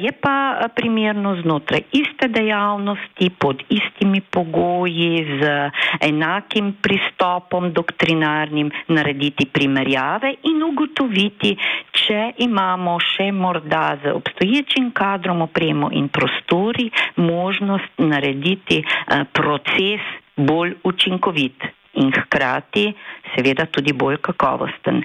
Je 0.00 0.12
pa 0.12 0.68
primerno 0.74 1.36
znotraj 1.42 1.82
iste 1.92 2.28
dejavnosti 2.28 3.30
pod 3.38 3.62
istimi 3.68 4.20
pogoji, 4.20 5.38
z 5.40 5.70
enakim 6.00 6.72
pristopom 6.82 7.72
doktrinarnim, 7.72 8.70
narediti 8.88 9.46
primerjave 9.46 10.34
in 10.42 10.62
ugotoviti, 10.62 11.54
če 11.92 12.20
imamo 12.44 12.98
še 13.02 13.30
morda 13.32 13.98
z 14.02 14.14
obstoječim 14.14 14.90
kadrom, 14.90 15.42
opremo 15.42 15.90
in 15.92 16.08
prostori 16.08 16.90
možnost 17.16 17.98
narediti 17.98 18.82
eh, 18.82 19.24
proces 19.32 20.00
bolj 20.36 20.74
učinkovit. 20.84 21.77
In 21.94 22.12
hkrati, 22.12 22.92
seveda, 23.34 23.66
tudi 23.66 23.92
bolj 23.92 24.16
kakovosten. 24.22 25.02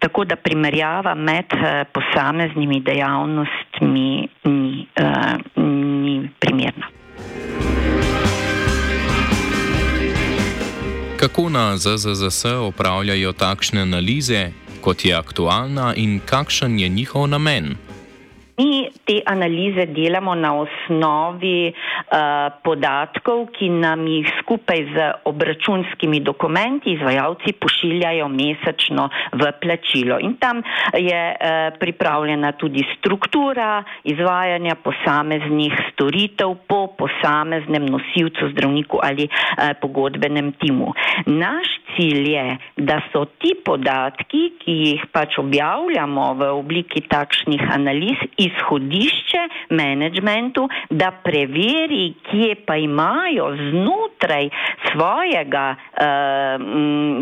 Tako 0.00 0.24
da 0.24 0.36
primerjava 0.36 1.14
med 1.14 1.54
uh, 1.54 1.86
posameznimi 1.92 2.80
dejavnostmi 2.80 4.28
ni, 4.44 4.86
uh, 5.00 6.24
primerna. 6.40 6.86
Kako 11.16 11.48
na 11.48 11.76
ZZZS 11.76 12.44
opravljajo 12.44 13.32
takšne 13.32 13.80
analize, 13.80 14.50
kot 14.80 15.04
je 15.04 15.14
aktualna 15.16 15.94
in 15.96 16.20
kakšen 16.20 16.78
je 16.78 16.88
njihov 16.88 17.28
namen? 17.28 17.76
Mi 18.56 18.88
te 19.04 19.20
analize 19.26 19.86
delamo 19.86 20.34
na 20.34 20.52
osnovi 20.54 21.74
uh, 21.74 22.54
podatkov, 22.62 23.48
ki 23.50 23.66
nam 23.82 24.06
jih 24.06 24.28
skupaj 24.40 24.84
z 24.94 25.08
obračunskimi 25.26 26.20
dokumenti 26.22 26.92
izvajalci 26.94 27.56
pošiljajo 27.58 28.28
mesečno 28.30 29.08
v 29.32 29.50
plačilo. 29.60 30.20
In 30.22 30.36
tam 30.38 30.62
je 30.94 31.22
uh, 31.34 31.74
pripravljena 31.80 32.52
tudi 32.52 32.86
struktura 32.94 33.82
izvajanja 34.04 34.78
posameznih 34.86 35.74
storitev 35.90 36.54
po 36.70 36.86
posameznem 36.94 37.90
nosilcu, 37.90 38.52
zdravniku 38.54 39.02
ali 39.02 39.26
uh, 39.26 39.74
pogodbenem 39.82 40.52
timu. 40.62 40.94
Naš 41.26 41.74
cilj 41.96 42.30
je, 42.30 42.46
da 42.76 43.00
so 43.12 43.24
ti 43.38 43.54
podatki, 43.64 44.42
ki 44.62 44.74
jih 44.86 45.04
pač 45.12 45.38
objavljamo 45.42 46.32
v 46.38 46.50
obliki 46.54 47.02
takšnih 47.10 47.62
analiz, 47.74 48.18
izhodišče 48.46 49.42
menedžmentu, 49.70 50.68
da 50.90 51.10
preveri, 51.24 52.14
kje 52.30 52.54
pa 52.66 52.76
imajo 52.76 53.50
znotraj 53.70 54.48
svojega 54.90 55.66
uh, 55.74 56.04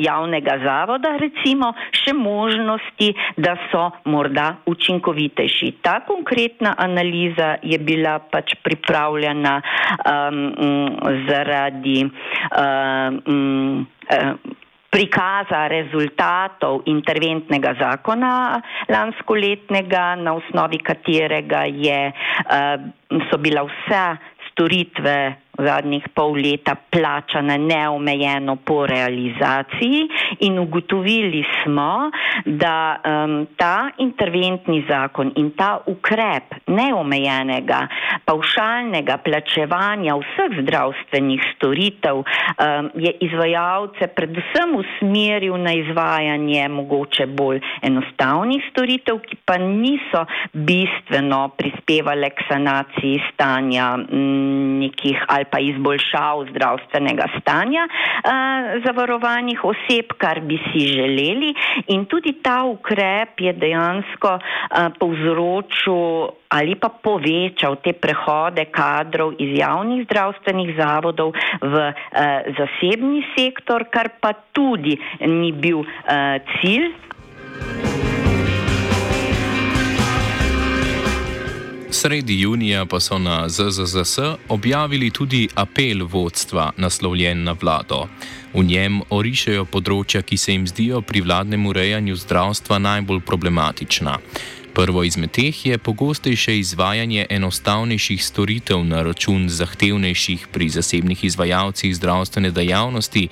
javnega 0.03 0.59
zavoda 0.65 1.17
recimo 1.21 1.73
še 2.03 2.15
možnosti, 2.17 3.13
da 3.37 3.57
so 3.71 3.91
morda 4.05 4.57
učinkovitejši. 4.67 5.73
Ta 5.83 6.01
konkretna 6.07 6.75
analiza 6.79 7.57
je 7.63 7.79
bila 7.79 8.19
pač 8.33 8.55
pripravljena 8.65 9.61
um, 9.61 10.43
zaradi 11.29 12.05
um, 12.05 13.87
prikaza 14.93 15.67
rezultatov 15.73 16.85
interventnega 16.85 17.73
zakona 17.81 18.61
lanskoletnega, 18.93 20.21
na 20.21 20.37
osnovi 20.37 20.83
katerega 20.85 21.65
je, 21.65 22.13
eh, 22.13 22.77
so 23.31 23.41
bila 23.41 23.65
vse 23.65 24.05
storitve 24.53 25.17
zadnjih 25.59 26.09
pol 26.15 26.33
leta 26.33 26.75
plačane 26.91 27.59
neomejeno 27.59 28.57
po 28.57 28.87
realizaciji 28.87 30.09
in 30.41 30.59
ugotovili 30.59 31.45
smo, 31.63 32.11
da 32.45 32.97
um, 33.05 33.47
ta 33.57 33.91
interventni 33.99 34.85
zakon 34.89 35.33
in 35.37 35.51
ta 35.57 35.79
ukrep 35.87 36.55
neomejenega 36.67 37.87
paušalnega 38.25 39.19
plačevanja 39.25 40.17
vseh 40.17 40.57
zdravstvenih 40.63 41.43
storitev 41.57 42.23
um, 42.23 42.91
je 42.95 43.13
izvajalce 43.21 44.07
predvsem 44.17 44.75
usmeril 44.77 45.57
na 45.57 45.73
izvajanje 45.73 46.69
mogoče 46.69 47.27
bolj 47.27 47.61
enostavnih 47.83 48.65
storitev, 48.71 49.21
ki 49.27 49.37
pa 49.45 49.59
niso 49.59 50.25
bistveno 50.53 51.49
prispevale 51.59 52.31
k 52.31 52.49
sanaciji 52.49 53.21
stanja 53.33 53.95
m, 53.99 54.81
nekih 54.81 55.25
ali 55.29 55.45
pa 55.53 55.61
izboljšav 55.61 56.47
zdravstvenega 56.51 57.27
stanja 57.41 57.85
uh, 57.85 58.81
zavarovanih 58.87 59.65
oseb, 59.65 60.17
kar 60.19 60.41
bi 60.41 60.57
si 60.69 60.87
želeli. 60.95 61.53
In 61.95 62.07
tudi 62.09 62.33
ta 62.43 62.63
ukrep 62.65 63.41
je 63.41 63.53
dejansko 63.53 64.33
uh, 64.39 64.89
povzročil 64.99 66.33
ali 66.53 66.75
pa 66.77 66.89
povečal 66.89 67.77
te 67.85 67.93
prehode 67.93 68.65
kadrov 68.73 69.33
iz 69.41 69.59
javnih 69.59 70.05
zdravstvenih 70.05 70.75
zavodov 70.77 71.33
v 71.61 71.75
uh, 71.77 71.95
zasebni 72.59 73.25
sektor, 73.37 73.85
kar 73.93 74.13
pa 74.21 74.33
tudi 74.53 74.99
ni 75.21 75.53
bil 75.53 75.85
cilj. 76.61 76.93
Sredi 81.93 82.41
junija 82.41 82.87
pa 82.87 83.01
so 83.01 83.19
na 83.19 83.49
ZZZS 83.49 84.19
objavili 84.49 85.11
tudi 85.11 85.49
apel 85.55 86.07
vodstva 86.07 86.73
naslovljen 86.77 87.45
na 87.45 87.53
vlado. 87.61 88.07
V 88.55 88.65
njem 88.65 89.03
orišajo 89.11 89.67
področja, 89.69 90.23
ki 90.25 90.37
se 90.37 90.57
jim 90.57 90.65
zdijo 90.67 91.03
pri 91.05 91.21
vladnem 91.21 91.67
urejanju 91.69 92.17
zdravstva 92.17 92.79
najbolj 92.79 93.21
problematična. 93.29 94.17
Prvo 94.73 95.03
izmed 95.05 95.31
teh 95.37 95.67
je 95.67 95.79
pogostejše 95.79 96.57
izvajanje 96.59 97.27
enostavnejših 97.31 98.25
storitev 98.25 98.81
na 98.89 99.03
račun 99.03 99.49
zahtevnejših 99.53 100.47
pri 100.53 100.69
zasebnih 100.69 101.25
izvajalcih 101.25 101.97
zdravstvene 101.97 102.51
dejavnosti, 102.51 103.29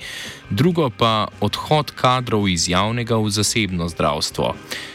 drugo 0.49 0.89
pa 0.89 1.27
odhod 1.39 1.91
kadrov 1.97 2.45
iz 2.47 2.69
javnega 2.69 3.17
v 3.17 3.33
zasebno 3.33 3.89
zdravstvo. 3.89 4.53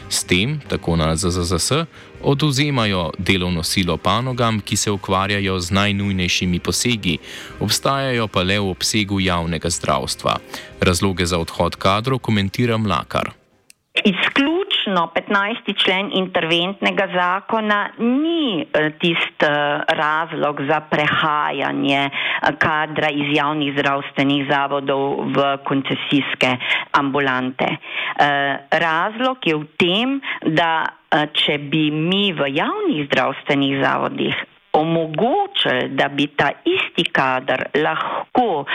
S 0.09 0.23
tem, 0.25 0.61
tako 0.69 0.95
na 0.97 1.17
ZZZS, 1.17 1.83
oduzemajo 2.23 3.11
delovno 3.19 3.63
silo 3.63 3.97
panogam, 3.97 4.61
ki 4.61 4.77
se 4.77 4.91
ukvarjajo 4.91 5.61
z 5.61 5.71
najnujnejšimi 5.71 6.59
posegi, 6.59 7.19
obstajajo 7.61 8.29
pa 8.29 8.43
le 8.43 8.59
v 8.61 8.71
obsegu 8.71 9.21
javnega 9.21 9.71
zdravstva. 9.71 10.37
Razloge 10.81 11.27
za 11.27 11.39
odhod 11.39 11.77
kadrov 11.77 12.19
komentira 12.19 12.77
Mlakar. 12.77 13.31
Izključno 14.05 14.56
točno 14.87 15.11
15. 15.15 15.85
člen 15.85 16.11
interventnega 16.15 17.09
zakona 17.15 17.89
ni 17.99 18.63
eh, 18.63 18.91
tisti 18.99 19.45
eh, 19.47 19.81
razlog 19.89 20.61
za 20.69 20.81
prehajanje 20.81 22.11
eh, 22.11 22.53
kadra 22.59 23.09
iz 23.11 23.37
javnih 23.37 23.73
zdravstvenih 23.79 24.47
zavodov 24.51 25.27
v 25.35 25.59
koncesijske 25.65 26.57
ambulante. 26.93 27.67
Razlog 28.71 29.39
je 29.45 29.55
v 29.57 29.65
tem, 29.77 30.21
da 30.43 30.87
če 31.33 31.59
bi 31.59 31.91
mi 31.91 32.33
v 32.33 32.49
javnih 32.49 33.07
zdravstvenih 33.07 33.83
zavodih 33.83 34.56
omogočili, 34.77 35.89
da 35.89 36.09
bi 36.09 36.27
ta 36.37 36.51
isti 36.65 37.05
kader 37.13 37.65
lahko 37.75 38.49
uh, 38.61 38.69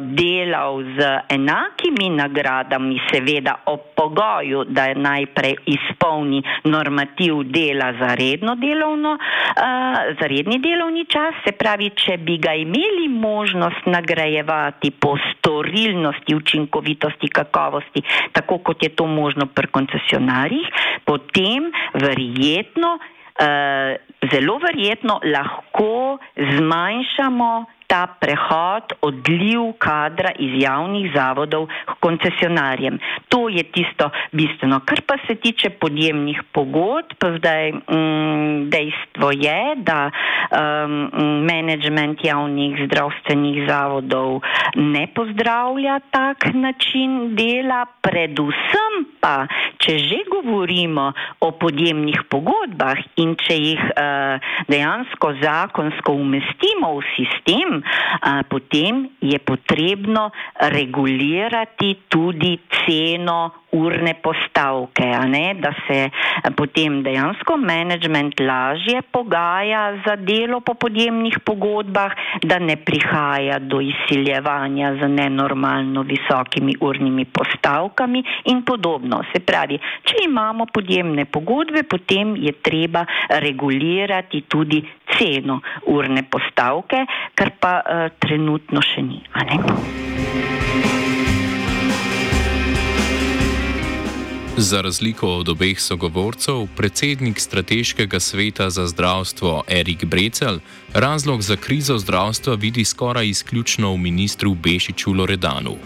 delal 0.00 0.82
z 0.96 1.08
enakimi 1.28 2.08
nagradami, 2.16 3.00
seveda 3.10 3.54
ob 3.66 3.80
pogoju, 3.96 4.64
da 4.64 4.88
je 4.88 4.94
najprej 4.94 5.56
izpolni 5.66 6.42
normativ 6.64 7.42
dela 7.52 7.92
za, 8.00 8.14
delovno, 8.56 9.12
uh, 9.12 9.98
za 10.20 10.26
redni 10.26 10.58
delovni 10.58 11.04
čas, 11.04 11.34
se 11.44 11.52
pravi, 11.52 11.90
če 11.90 12.16
bi 12.16 12.38
ga 12.38 12.54
imeli 12.54 13.08
možnost 13.08 13.86
nagrajevati 13.86 14.90
po 14.90 15.16
storilnosti, 15.30 16.34
učinkovitosti, 16.34 17.28
kakovosti, 17.28 18.02
tako 18.32 18.58
kot 18.58 18.82
je 18.82 18.88
to 18.88 19.06
možno 19.06 19.46
pri 19.46 19.66
koncesionarjih, 19.66 20.66
potem 21.04 21.72
verjetno 21.94 22.96
uh, 22.96 24.07
zelo 24.32 24.58
verjetno 24.58 25.20
lahko 25.24 26.18
zmanjšamo 26.36 27.66
ta 27.88 28.04
prehod, 28.20 28.92
odliv 29.00 29.72
kadra 29.80 30.30
iz 30.36 30.52
javnih 30.60 31.08
zavodov 31.14 31.66
k 31.88 31.94
koncesionarjem. 32.04 32.98
To 33.32 33.48
je 33.48 33.64
tisto 33.64 34.10
bistveno. 34.32 34.80
Kar 34.84 35.00
pa 35.08 35.16
se 35.26 35.34
tiče 35.34 35.70
podjemnih 35.80 36.42
pogodb, 36.52 37.16
zdaj 37.38 37.72
mm, 37.72 38.68
dejstvo 38.68 39.32
je, 39.32 39.60
da 39.88 40.10
um, 40.10 41.08
management 41.48 42.24
javnih 42.24 42.84
zdravstvenih 42.86 43.64
zavodov 43.68 44.40
ne 44.76 45.06
pozdravlja 45.14 46.00
tak 46.10 46.52
način 46.54 47.36
dela, 47.36 47.86
predvsem 48.04 49.17
pa, 49.20 49.46
če 49.82 49.98
že 49.98 50.20
govorimo 50.30 51.12
o 51.44 51.50
podjemnih 51.58 52.24
pogodbah 52.30 52.98
in 53.22 53.34
če 53.38 53.56
jih 53.58 53.82
uh, 53.92 54.38
dejansko 54.70 55.32
zakonsko 55.42 56.12
umestimo 56.12 56.98
v 56.98 57.04
sistem, 57.14 57.80
potem 58.48 59.06
je 59.20 59.38
potrebno 59.38 60.28
regulirati 60.72 61.94
tudi 62.08 62.58
ceno 62.84 63.67
urne 63.72 64.14
postavke, 64.22 65.04
ne, 65.28 65.54
da 65.60 65.72
se 65.86 66.10
potem 66.56 67.02
dejansko 67.02 67.56
management 67.56 68.40
lažje 68.40 69.02
pogaja 69.12 69.92
za 70.06 70.16
delo 70.16 70.60
po 70.60 70.74
podjemnih 70.74 71.38
pogodbah, 71.44 72.12
da 72.42 72.58
ne 72.58 72.76
prihaja 72.76 73.58
do 73.58 73.80
izsiljevanja 73.80 74.94
z 75.00 75.08
nenormalno 75.08 76.02
visokimi 76.02 76.74
urnimi 76.80 77.24
postavkami 77.24 78.24
in 78.44 78.62
podobno. 78.62 79.22
Se 79.32 79.40
pravi, 79.40 79.78
če 80.04 80.24
imamo 80.28 80.66
podjemne 80.72 81.24
pogodbe, 81.24 81.82
potem 81.82 82.36
je 82.36 82.52
treba 82.52 83.04
regulirati 83.28 84.44
tudi 84.48 84.82
ceno 85.18 85.60
urne 85.86 86.22
postavke, 86.30 87.04
kar 87.34 87.52
pa 87.60 87.80
uh, 87.80 88.06
trenutno 88.18 88.82
še 88.82 89.02
ni. 89.02 89.22
Za 94.60 94.80
razliko 94.80 95.28
od 95.36 95.48
obeh 95.48 95.80
sogovorcev, 95.80 96.66
predsednik 96.76 97.40
strateškega 97.40 98.20
sveta 98.20 98.70
za 98.70 98.86
zdravstvo 98.86 99.62
Erik 99.68 100.04
Brecel 100.04 100.58
razlog 100.92 101.42
za 101.42 101.56
krizo 101.56 101.98
zdravstva 101.98 102.54
vidi 102.54 102.84
skoraj 102.84 103.28
izključno 103.28 103.92
v 103.92 103.96
ministru 103.96 104.54
Bešiču 104.54 105.12
Loredanu. 105.12 105.76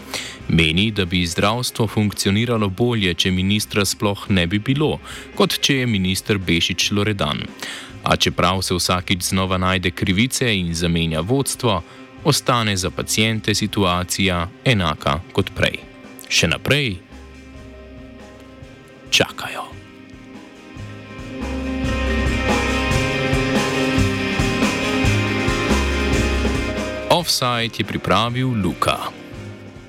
Meni, 0.47 0.91
da 0.91 1.05
bi 1.05 1.25
zdravstvo 1.25 1.87
funkcioniralo 1.87 2.69
bolje, 2.69 3.13
če 3.13 3.31
ministra 3.31 3.85
sploh 3.85 4.25
ne 4.29 4.47
bi 4.47 4.59
bilo, 4.59 4.99
kot 5.35 5.59
če 5.59 5.75
je 5.75 5.87
minister 5.87 6.37
Bešič 6.37 6.91
Loredan. 6.91 7.45
A 8.03 8.15
čeprav 8.15 8.61
se 8.61 8.73
vsakič 8.73 9.21
znova 9.21 9.57
najde 9.57 9.91
krivice 9.91 10.57
in 10.57 10.73
zamenja 10.73 11.21
vodstvo, 11.21 11.81
ostane 12.23 12.77
za 12.77 12.89
pacijente 12.89 13.55
situacija 13.55 14.49
enaka 14.65 15.19
kot 15.31 15.53
prej. 15.55 15.77
Še 16.29 16.47
naprej 16.47 17.12
čakajo. 19.13 19.69
Offside 27.13 27.77
je 27.77 27.85
pripravil 27.85 28.49
Luka. 28.57 29.22